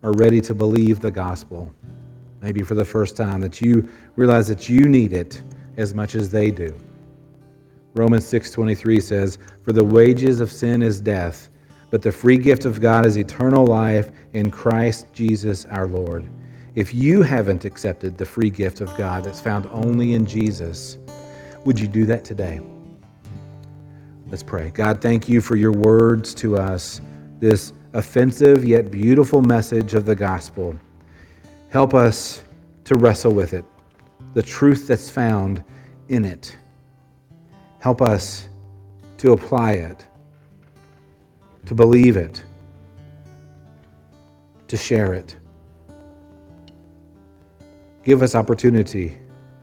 are 0.01 0.13
ready 0.13 0.41
to 0.41 0.55
believe 0.55 1.01
the 1.01 1.11
gospel. 1.11 1.71
Maybe 2.41 2.63
for 2.63 2.73
the 2.73 2.83
first 2.83 3.15
time, 3.15 3.41
that 3.41 3.61
you 3.61 3.87
realize 4.15 4.47
that 4.47 4.67
you 4.67 4.89
need 4.89 5.13
it 5.13 5.43
as 5.77 5.93
much 5.93 6.15
as 6.15 6.31
they 6.31 6.49
do. 6.49 6.75
Romans 7.95 8.25
6:23 8.25 8.99
says, 8.99 9.37
"For 9.61 9.71
the 9.71 9.83
wages 9.83 10.39
of 10.39 10.51
sin 10.51 10.81
is 10.81 10.99
death, 10.99 11.49
but 11.91 12.01
the 12.01 12.11
free 12.11 12.37
gift 12.37 12.65
of 12.65 12.81
God 12.81 13.05
is 13.05 13.17
eternal 13.17 13.65
life 13.65 14.09
in 14.33 14.49
Christ 14.49 15.07
Jesus 15.13 15.65
our 15.69 15.87
Lord." 15.87 16.25
If 16.75 16.93
you 16.93 17.21
haven't 17.21 17.65
accepted 17.65 18.17
the 18.17 18.25
free 18.25 18.49
gift 18.49 18.81
of 18.81 18.95
God 18.97 19.23
that's 19.23 19.39
found 19.39 19.67
only 19.71 20.15
in 20.15 20.25
Jesus, 20.25 20.97
would 21.65 21.79
you 21.79 21.87
do 21.87 22.05
that 22.05 22.23
today? 22.23 22.61
Let's 24.31 24.41
pray. 24.41 24.71
God, 24.73 24.99
thank 24.99 25.29
you 25.29 25.39
for 25.39 25.55
your 25.55 25.71
words 25.71 26.33
to 26.35 26.57
us, 26.57 26.99
this 27.39 27.73
offensive 27.93 28.65
yet 28.65 28.89
beautiful 28.89 29.43
message 29.43 29.93
of 29.93 30.05
the 30.05 30.15
gospel. 30.15 30.73
Help 31.69 31.93
us 31.93 32.41
to 32.85 32.95
wrestle 32.95 33.35
with 33.35 33.53
it, 33.53 33.65
the 34.33 34.41
truth 34.41 34.87
that's 34.87 35.11
found 35.11 35.63
in 36.09 36.25
it. 36.25 36.57
Help 37.83 38.01
us 38.01 38.47
to 39.17 39.33
apply 39.33 39.73
it, 39.73 40.05
to 41.65 41.75
believe 41.75 42.15
it, 42.15 42.41
to 44.69 44.77
share 44.77 45.13
it. 45.13 45.35
Give 48.05 48.21
us 48.21 48.35
opportunity 48.35 49.17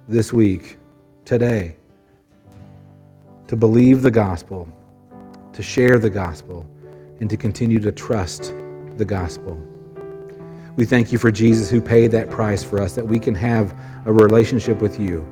this 0.06 0.34
week, 0.34 0.76
today, 1.24 1.76
to 3.48 3.56
believe 3.56 4.02
the 4.02 4.10
gospel, 4.10 4.68
to 5.54 5.62
share 5.62 5.98
the 5.98 6.10
gospel, 6.10 6.68
and 7.20 7.30
to 7.30 7.38
continue 7.38 7.80
to 7.80 7.90
trust 7.90 8.52
the 8.98 9.04
gospel. 9.06 9.58
We 10.76 10.84
thank 10.84 11.10
you 11.10 11.16
for 11.16 11.30
Jesus 11.30 11.70
who 11.70 11.80
paid 11.80 12.10
that 12.10 12.28
price 12.28 12.62
for 12.62 12.82
us, 12.82 12.94
that 12.96 13.06
we 13.06 13.18
can 13.18 13.34
have 13.36 13.74
a 14.04 14.12
relationship 14.12 14.82
with 14.82 15.00
you 15.00 15.26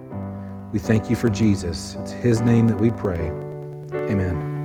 We 0.73 0.79
thank 0.79 1.09
you 1.09 1.16
for 1.16 1.29
Jesus. 1.29 1.97
It's 2.01 2.12
his 2.12 2.41
name 2.41 2.66
that 2.69 2.79
we 2.79 2.91
pray. 2.91 3.31
Amen. 3.93 4.58